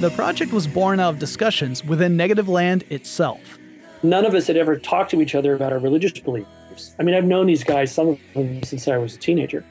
The 0.01 0.11
project 0.17 0.53
was 0.53 0.67
born 0.67 0.99
out 0.99 1.15
of 1.15 1.19
discussions 1.21 1.85
within 1.85 2.17
Negativland 2.17 2.91
itself. 2.91 3.59
None 4.03 4.27
of 4.27 4.35
us 4.35 4.49
had 4.49 4.57
ever 4.57 4.77
talked 4.77 5.13
to 5.13 5.23
each 5.23 5.37
other 5.37 5.55
about 5.55 5.73
our 5.73 5.79
religious 5.79 6.19
beliefs. 6.19 6.95
I 6.99 7.05
mean, 7.05 7.15
I've 7.15 7.25
known 7.25 7.47
these 7.47 7.63
guys, 7.63 7.95
some 7.95 8.09
of 8.09 8.19
them, 8.35 8.63
since 8.65 8.89
I 8.89 8.99
was 8.99 9.15
a 9.15 9.19
teenager. 9.19 9.65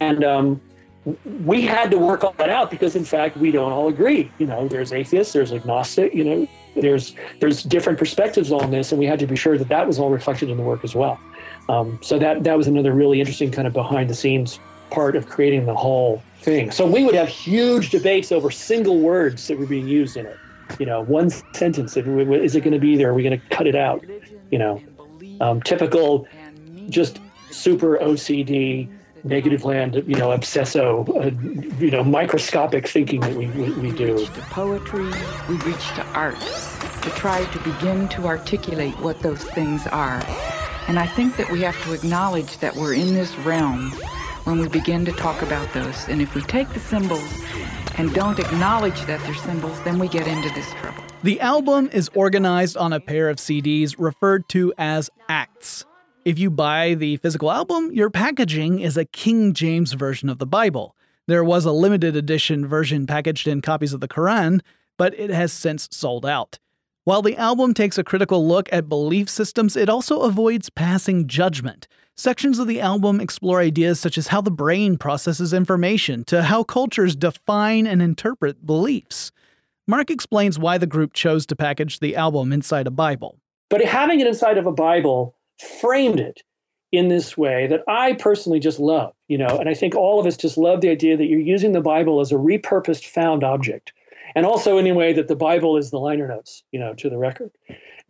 And 0.00 0.24
um, 0.24 0.60
we 1.44 1.62
had 1.62 1.90
to 1.90 1.98
work 1.98 2.24
all 2.24 2.34
that 2.38 2.50
out 2.50 2.70
because, 2.70 2.96
in 2.96 3.04
fact, 3.04 3.36
we 3.36 3.50
don't 3.50 3.72
all 3.72 3.88
agree. 3.88 4.30
You 4.38 4.46
know, 4.46 4.68
there's 4.68 4.92
atheists, 4.92 5.32
there's 5.32 5.52
agnostic, 5.52 6.14
you 6.14 6.24
know, 6.24 6.48
there's 6.76 7.14
there's 7.40 7.62
different 7.62 7.98
perspectives 7.98 8.52
on 8.52 8.70
this, 8.70 8.92
and 8.92 8.98
we 8.98 9.06
had 9.06 9.18
to 9.18 9.26
be 9.26 9.36
sure 9.36 9.58
that 9.58 9.68
that 9.68 9.86
was 9.86 9.98
all 9.98 10.10
reflected 10.10 10.50
in 10.50 10.56
the 10.56 10.62
work 10.62 10.84
as 10.84 10.94
well. 10.94 11.20
Um, 11.68 11.98
so 12.02 12.18
that 12.18 12.44
that 12.44 12.56
was 12.56 12.66
another 12.66 12.92
really 12.92 13.20
interesting 13.20 13.50
kind 13.50 13.66
of 13.66 13.72
behind 13.72 14.08
the 14.08 14.14
scenes 14.14 14.58
part 14.90 15.16
of 15.16 15.28
creating 15.28 15.66
the 15.66 15.74
whole 15.74 16.22
thing. 16.40 16.70
So 16.70 16.86
we 16.86 17.04
would 17.04 17.14
have 17.14 17.28
huge 17.28 17.90
debates 17.90 18.32
over 18.32 18.50
single 18.50 19.00
words 19.00 19.46
that 19.48 19.58
were 19.58 19.66
being 19.66 19.86
used 19.86 20.16
in 20.16 20.26
it. 20.26 20.36
You 20.78 20.86
know, 20.86 21.02
one 21.02 21.30
sentence. 21.30 21.96
Is 21.96 22.54
it 22.56 22.60
going 22.60 22.72
to 22.72 22.78
be 22.78 22.96
there? 22.96 23.10
Are 23.10 23.14
we 23.14 23.22
going 23.22 23.38
to 23.38 23.48
cut 23.48 23.66
it 23.66 23.74
out? 23.74 24.04
You 24.50 24.58
know, 24.58 24.82
um, 25.40 25.62
typical, 25.62 26.26
just 26.88 27.20
super 27.50 27.98
OCD, 27.98 28.88
Negativland, 29.28 30.06
you 30.08 30.16
know, 30.16 30.28
obsesso, 30.28 31.08
uh, 31.08 31.78
you 31.78 31.90
know, 31.90 32.02
microscopic 32.02 32.88
thinking 32.88 33.20
that 33.20 33.34
we, 33.34 33.46
we, 33.48 33.70
we 33.72 33.92
do. 33.92 34.24
To 34.24 34.40
poetry, 34.50 35.10
we 35.48 35.56
reach 35.56 35.88
to 35.96 36.06
art 36.14 36.38
to 37.02 37.10
try 37.10 37.44
to 37.44 37.58
begin 37.60 38.08
to 38.08 38.26
articulate 38.26 38.98
what 39.00 39.20
those 39.20 39.42
things 39.44 39.86
are. 39.88 40.22
And 40.88 40.98
I 40.98 41.06
think 41.06 41.36
that 41.36 41.50
we 41.50 41.62
have 41.62 41.80
to 41.84 41.92
acknowledge 41.92 42.58
that 42.58 42.74
we're 42.74 42.94
in 42.94 43.14
this 43.14 43.36
realm 43.38 43.92
when 44.44 44.58
we 44.58 44.68
begin 44.68 45.04
to 45.04 45.12
talk 45.12 45.42
about 45.42 45.72
those. 45.72 46.08
And 46.08 46.20
if 46.20 46.34
we 46.34 46.42
take 46.42 46.68
the 46.70 46.80
symbols 46.80 47.42
and 47.96 48.12
don't 48.14 48.38
acknowledge 48.38 49.00
that 49.06 49.20
they're 49.22 49.34
symbols, 49.34 49.78
then 49.84 49.98
we 49.98 50.08
get 50.08 50.26
into 50.26 50.52
this 50.54 50.70
trouble. 50.74 51.02
The 51.22 51.40
album 51.40 51.90
is 51.92 52.10
organized 52.14 52.76
on 52.76 52.92
a 52.92 53.00
pair 53.00 53.28
of 53.28 53.36
CDs 53.36 53.96
referred 53.98 54.48
to 54.50 54.72
as 54.78 55.10
acts. 55.28 55.84
If 56.28 56.38
you 56.38 56.50
buy 56.50 56.92
the 56.92 57.16
physical 57.16 57.50
album, 57.50 57.90
your 57.90 58.10
packaging 58.10 58.80
is 58.80 58.98
a 58.98 59.06
King 59.06 59.54
James 59.54 59.94
version 59.94 60.28
of 60.28 60.36
the 60.36 60.44
Bible. 60.44 60.94
There 61.26 61.42
was 61.42 61.64
a 61.64 61.72
limited 61.72 62.16
edition 62.16 62.66
version 62.66 63.06
packaged 63.06 63.48
in 63.48 63.62
copies 63.62 63.94
of 63.94 64.00
the 64.00 64.08
Quran, 64.08 64.60
but 64.98 65.18
it 65.18 65.30
has 65.30 65.54
since 65.54 65.88
sold 65.90 66.26
out. 66.26 66.58
While 67.04 67.22
the 67.22 67.38
album 67.38 67.72
takes 67.72 67.96
a 67.96 68.04
critical 68.04 68.46
look 68.46 68.68
at 68.70 68.90
belief 68.90 69.30
systems, 69.30 69.74
it 69.74 69.88
also 69.88 70.20
avoids 70.20 70.68
passing 70.68 71.28
judgment. 71.28 71.88
Sections 72.14 72.58
of 72.58 72.66
the 72.66 72.82
album 72.82 73.22
explore 73.22 73.60
ideas 73.60 73.98
such 73.98 74.18
as 74.18 74.26
how 74.26 74.42
the 74.42 74.50
brain 74.50 74.98
processes 74.98 75.54
information 75.54 76.24
to 76.24 76.42
how 76.42 76.62
cultures 76.62 77.16
define 77.16 77.86
and 77.86 78.02
interpret 78.02 78.66
beliefs. 78.66 79.32
Mark 79.86 80.10
explains 80.10 80.58
why 80.58 80.76
the 80.76 80.86
group 80.86 81.14
chose 81.14 81.46
to 81.46 81.56
package 81.56 82.00
the 82.00 82.16
album 82.16 82.52
inside 82.52 82.86
a 82.86 82.90
Bible. 82.90 83.38
But 83.70 83.82
having 83.82 84.20
it 84.20 84.26
inside 84.26 84.58
of 84.58 84.66
a 84.66 84.72
Bible 84.72 85.34
framed 85.58 86.20
it 86.20 86.42
in 86.90 87.08
this 87.08 87.36
way 87.36 87.66
that 87.66 87.82
I 87.86 88.14
personally 88.14 88.60
just 88.60 88.78
love, 88.78 89.12
you 89.28 89.36
know, 89.36 89.58
and 89.58 89.68
I 89.68 89.74
think 89.74 89.94
all 89.94 90.18
of 90.18 90.26
us 90.26 90.36
just 90.36 90.56
love 90.56 90.80
the 90.80 90.88
idea 90.88 91.16
that 91.16 91.26
you're 91.26 91.38
using 91.38 91.72
the 91.72 91.80
Bible 91.80 92.20
as 92.20 92.32
a 92.32 92.36
repurposed 92.36 93.06
found 93.06 93.44
object. 93.44 93.92
And 94.34 94.46
also 94.46 94.78
in 94.78 94.86
a 94.86 94.92
way 94.92 95.12
that 95.12 95.28
the 95.28 95.36
Bible 95.36 95.76
is 95.76 95.90
the 95.90 95.98
liner 95.98 96.28
notes, 96.28 96.62
you 96.70 96.78
know, 96.78 96.94
to 96.94 97.10
the 97.10 97.18
record. 97.18 97.50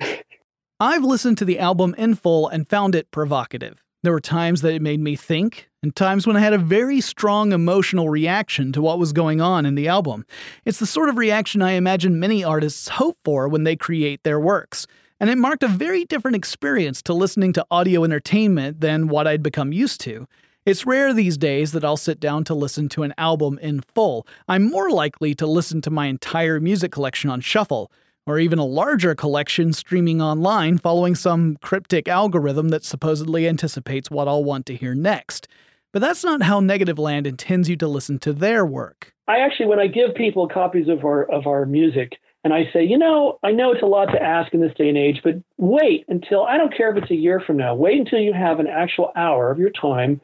I've 0.81 1.03
listened 1.03 1.39
to 1.39 1.45
the 1.45 1.59
album 1.59 1.95
in 1.99 2.15
full 2.15 2.49
and 2.49 2.69
found 2.69 2.95
it 2.95 3.11
provocative. 3.11 3.83
There 4.05 4.13
were 4.13 4.21
times 4.21 4.63
that 4.63 4.75
it 4.75 4.83
made 4.83 5.01
me 5.01 5.17
think, 5.17 5.69
and 5.83 5.95
times 5.95 6.25
when 6.25 6.37
I 6.37 6.41
had 6.41 6.53
a 6.53 6.59
very 6.59 7.01
strong 7.01 7.51
emotional 7.51 8.09
reaction 8.09 8.73
to 8.73 8.81
what 8.81 9.01
was 9.01 9.13
going 9.13 9.41
on 9.41 9.67
in 9.67 9.75
the 9.75 9.89
album. 9.89 10.25
It's 10.65 10.79
the 10.79 10.87
sort 10.87 11.09
of 11.09 11.17
reaction 11.17 11.63
I 11.63 11.73
imagine 11.73 12.21
many 12.21 12.45
artists 12.45 12.89
hope 12.89 13.19
for 13.25 13.49
when 13.49 13.65
they 13.65 13.75
create 13.75 14.23
their 14.23 14.39
works. 14.39 14.87
And 15.21 15.29
it 15.31 15.39
marked 15.39 15.63
a 15.63 15.69
very 15.69 16.05
different 16.05 16.37
experience 16.37 17.03
to 17.03 17.13
listening 17.13 17.53
to 17.55 17.67
audio 17.71 18.05
entertainment 18.05 18.81
than 18.81 19.09
what 19.09 19.27
I'd 19.27 19.43
become 19.43 19.73
used 19.73 20.01
to. 20.03 20.29
It's 20.65 20.87
rare 20.87 21.13
these 21.13 21.37
days 21.37 21.73
that 21.73 21.85
I'll 21.85 21.97
sit 21.97 22.21
down 22.21 22.45
to 22.45 22.55
listen 22.55 22.89
to 22.91 23.03
an 23.03 23.15
album 23.19 23.59
in 23.61 23.81
full. 23.95 24.27
I'm 24.49 24.71
more 24.71 24.91
likely 24.91 25.35
to 25.37 25.47
listen 25.47 25.81
to 25.83 25.91
my 25.91 26.07
entire 26.07 26.61
music 26.61 26.93
collection 26.93 27.31
on 27.31 27.41
shuffle 27.41 27.91
or 28.27 28.39
even 28.39 28.59
a 28.59 28.65
larger 28.65 29.15
collection 29.15 29.73
streaming 29.73 30.21
online 30.21 30.77
following 30.77 31.15
some 31.15 31.57
cryptic 31.63 32.07
algorithm 32.07 32.69
that 32.69 32.85
supposedly 32.85 33.49
anticipates 33.49 34.11
what 34.11 34.29
I'll 34.29 34.45
want 34.45 34.67
to 34.67 34.77
hear 34.77 34.95
next. 34.95 35.49
But 35.93 36.01
that's 36.01 36.23
not 36.23 36.43
how 36.43 36.61
Negativland 36.61 37.27
intends 37.27 37.71
you 37.71 37.77
to 37.77 37.89
listen 37.89 38.19
to 38.21 38.35
their 38.35 38.67
work. 38.67 39.15
I 39.27 39.39
actually, 39.39 39.67
when 39.67 39.81
I 39.81 39.87
give 39.87 40.15
people 40.15 40.47
copies 40.47 40.89
of 40.89 41.05
our 41.05 41.25
of 41.33 41.47
our 41.47 41.65
music, 41.65 42.19
and 42.49 42.55
I 42.55 42.73
say, 42.73 42.83
you 42.83 42.97
know, 42.97 43.39
I 43.43 43.51
know 43.51 43.73
it's 43.73 43.83
a 43.83 43.87
lot 43.87 44.07
to 44.07 44.23
ask 44.23 44.55
in 44.55 44.63
this 44.63 44.73
day 44.75 44.89
and 44.89 44.97
age, 44.97 45.21
but 45.23 45.35
wait 45.59 46.07
until 46.09 46.45
I 46.45 46.57
don't 46.57 46.75
care 46.75 46.91
if 46.91 47.03
it's 47.03 47.11
a 47.11 47.15
year 47.15 47.43
from 47.47 47.59
now. 47.59 47.75
Wait 47.75 47.99
until 47.99 48.21
you 48.21 48.33
have 48.33 48.59
an 48.59 48.67
actual 48.67 49.13
hour 49.15 49.51
of 49.51 49.59
your 49.59 49.69
time 49.69 50.23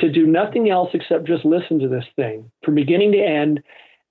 to 0.00 0.10
do 0.10 0.26
nothing 0.26 0.68
else 0.68 0.90
except 0.92 1.24
just 1.24 1.44
listen 1.44 1.78
to 1.78 1.86
this 1.86 2.04
thing 2.16 2.50
from 2.64 2.74
beginning 2.74 3.12
to 3.12 3.18
end 3.18 3.62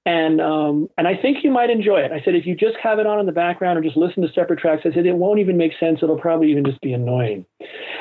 and 0.05 0.39
um, 0.39 0.89
and 0.97 1.07
I 1.07 1.15
think 1.15 1.43
you 1.43 1.51
might 1.51 1.69
enjoy 1.69 1.99
it. 1.99 2.11
I 2.11 2.21
said 2.23 2.33
if 2.33 2.45
you 2.45 2.55
just 2.55 2.77
have 2.81 2.97
it 2.99 3.05
on 3.05 3.19
in 3.19 3.27
the 3.27 3.31
background 3.31 3.77
or 3.77 3.81
just 3.81 3.97
listen 3.97 4.23
to 4.23 4.33
separate 4.33 4.59
tracks, 4.59 4.81
I 4.85 4.93
said 4.93 5.05
it 5.05 5.15
won't 5.15 5.39
even 5.39 5.57
make 5.57 5.73
sense. 5.77 5.99
It'll 6.01 6.17
probably 6.17 6.49
even 6.49 6.65
just 6.65 6.81
be 6.81 6.93
annoying. 6.93 7.45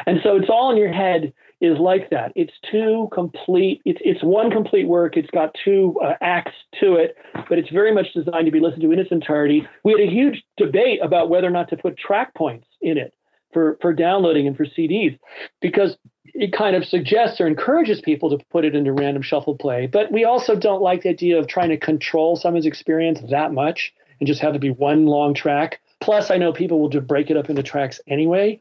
And 0.07 0.19
so 0.23 0.37
it's 0.37 0.49
all 0.49 0.71
in 0.71 0.79
your 0.79 0.93
head 0.93 1.33
is 1.61 1.79
like 1.79 2.11
that. 2.11 2.33
It's 2.35 2.53
two 2.71 3.09
complete. 3.13 3.83
It's 3.85 4.01
it's 4.05 4.23
one 4.23 4.51
complete 4.51 4.89
work. 4.89 5.17
It's 5.17 5.31
got 5.31 5.55
two 5.65 5.99
uh, 6.03 6.15
acts 6.21 6.55
to 6.81 6.95
it, 6.95 7.17
but 7.49 7.59
it's 7.59 7.71
very 7.71 7.93
much 7.93 8.13
designed 8.15 8.47
to 8.47 8.53
be 8.53 8.61
listened 8.61 8.83
to 8.83 8.93
in 8.93 8.99
its 8.99 9.13
entirety. 9.13 9.67
We 9.85 9.93
had 9.93 10.01
a 10.01 10.11
huge 10.11 10.43
debate 10.57 11.01
about 11.03 11.29
whether 11.29 11.47
or 11.47 11.51
not 11.51 11.69
to 11.71 11.77
put 11.77 11.99
track 11.99 12.35
points 12.35 12.67
in 12.81 12.97
it 12.97 13.13
for 13.53 13.79
for 13.83 13.93
downloading 13.93 14.47
and 14.47 14.57
for 14.57 14.65
CDs 14.65 15.19
because 15.61 15.97
it 16.25 16.53
kind 16.53 16.77
of 16.77 16.85
suggests 16.85 17.41
or 17.41 17.47
encourages 17.47 18.01
people 18.01 18.31
to 18.31 18.45
put 18.51 18.65
it 18.65 18.75
into 18.75 18.93
random 18.93 19.23
shuffle 19.23 19.57
play. 19.57 19.87
But 19.87 20.13
we 20.13 20.25
also 20.25 20.57
don't 20.57 20.83
like 20.83 21.03
the 21.03 21.11
idea 21.11 21.39
of 21.39 21.47
trying 21.47 21.71
to 21.71 21.77
control 21.77 22.37
someone's 22.37 22.67
experience 22.67 23.21
that 23.31 23.53
much 23.53 23.93
and 24.19 24.27
just 24.27 24.41
have 24.41 24.55
it 24.55 24.61
be 24.61 24.71
one 24.71 25.07
long 25.07 25.35
track. 25.35 25.81
Plus, 26.01 26.31
I 26.31 26.39
know 26.39 26.53
people 26.53 26.81
will 26.81 26.89
just 26.89 27.07
break 27.07 27.31
it 27.31 27.37
up 27.37 27.51
into 27.51 27.63
tracks 27.63 28.01
anyway. 28.07 28.61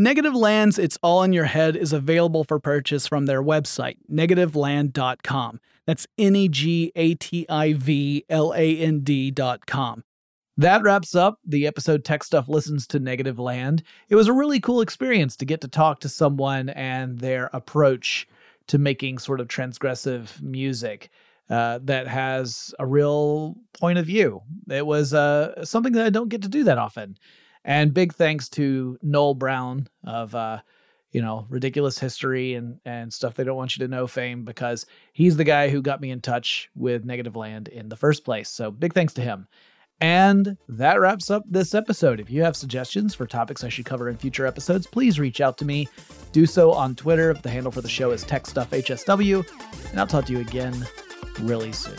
Negativland's 0.00 0.78
It's 0.78 0.98
All 1.02 1.22
in 1.22 1.34
Your 1.34 1.44
Head 1.44 1.76
is 1.76 1.92
available 1.92 2.44
for 2.44 2.58
purchase 2.58 3.06
from 3.06 3.26
their 3.26 3.42
website, 3.42 3.96
negativland.com. 4.10 5.60
That's 5.86 6.06
N 6.16 6.34
E 6.34 6.48
G 6.48 6.92
A 6.96 7.14
T 7.14 7.44
I 7.48 7.74
V 7.74 8.24
L 8.30 8.54
A 8.56 8.78
N 8.78 9.00
D.com. 9.00 10.02
That 10.56 10.82
wraps 10.82 11.14
up 11.14 11.38
the 11.44 11.66
episode 11.66 12.04
Tech 12.04 12.24
Stuff 12.24 12.48
Listens 12.48 12.86
to 12.86 13.00
Negativland. 13.00 13.82
It 14.08 14.14
was 14.16 14.28
a 14.28 14.32
really 14.32 14.60
cool 14.60 14.80
experience 14.80 15.36
to 15.36 15.44
get 15.44 15.60
to 15.60 15.68
talk 15.68 16.00
to 16.00 16.08
someone 16.08 16.70
and 16.70 17.18
their 17.18 17.50
approach 17.52 18.26
to 18.68 18.78
making 18.78 19.18
sort 19.18 19.40
of 19.40 19.48
transgressive 19.48 20.40
music 20.40 21.10
uh, 21.50 21.80
that 21.82 22.06
has 22.06 22.74
a 22.78 22.86
real 22.86 23.56
point 23.78 23.98
of 23.98 24.06
view. 24.06 24.40
It 24.70 24.86
was 24.86 25.12
uh, 25.12 25.64
something 25.66 25.92
that 25.94 26.06
I 26.06 26.10
don't 26.10 26.28
get 26.30 26.40
to 26.42 26.48
do 26.48 26.64
that 26.64 26.78
often. 26.78 27.18
And 27.64 27.94
big 27.94 28.14
thanks 28.14 28.48
to 28.50 28.98
Noel 29.02 29.34
Brown 29.34 29.88
of, 30.04 30.34
uh, 30.34 30.60
you 31.12 31.22
know, 31.22 31.46
ridiculous 31.48 31.98
history 31.98 32.54
and 32.54 32.80
and 32.84 33.12
stuff 33.12 33.34
they 33.34 33.44
don't 33.44 33.56
want 33.56 33.76
you 33.76 33.84
to 33.86 33.90
know 33.90 34.06
fame 34.06 34.44
because 34.44 34.86
he's 35.12 35.36
the 35.36 35.44
guy 35.44 35.68
who 35.68 35.82
got 35.82 36.00
me 36.00 36.10
in 36.10 36.20
touch 36.20 36.70
with 36.74 37.06
Negativland 37.06 37.68
in 37.68 37.88
the 37.88 37.96
first 37.96 38.24
place. 38.24 38.48
So 38.48 38.70
big 38.70 38.94
thanks 38.94 39.12
to 39.14 39.20
him. 39.20 39.46
And 40.02 40.56
that 40.68 40.98
wraps 40.98 41.30
up 41.30 41.44
this 41.48 41.76
episode. 41.76 42.18
If 42.18 42.28
you 42.28 42.42
have 42.42 42.56
suggestions 42.56 43.14
for 43.14 43.24
topics 43.24 43.62
I 43.62 43.68
should 43.68 43.84
cover 43.84 44.08
in 44.08 44.16
future 44.16 44.46
episodes, 44.46 44.84
please 44.84 45.20
reach 45.20 45.40
out 45.40 45.58
to 45.58 45.64
me. 45.64 45.88
Do 46.32 46.44
so 46.44 46.72
on 46.72 46.96
Twitter. 46.96 47.34
The 47.34 47.50
handle 47.50 47.70
for 47.70 47.82
the 47.82 47.88
show 47.88 48.10
is 48.10 48.24
TechStuffHSW. 48.24 49.90
And 49.90 50.00
I'll 50.00 50.08
talk 50.08 50.26
to 50.26 50.32
you 50.32 50.40
again 50.40 50.88
really 51.40 51.70
soon. 51.70 51.98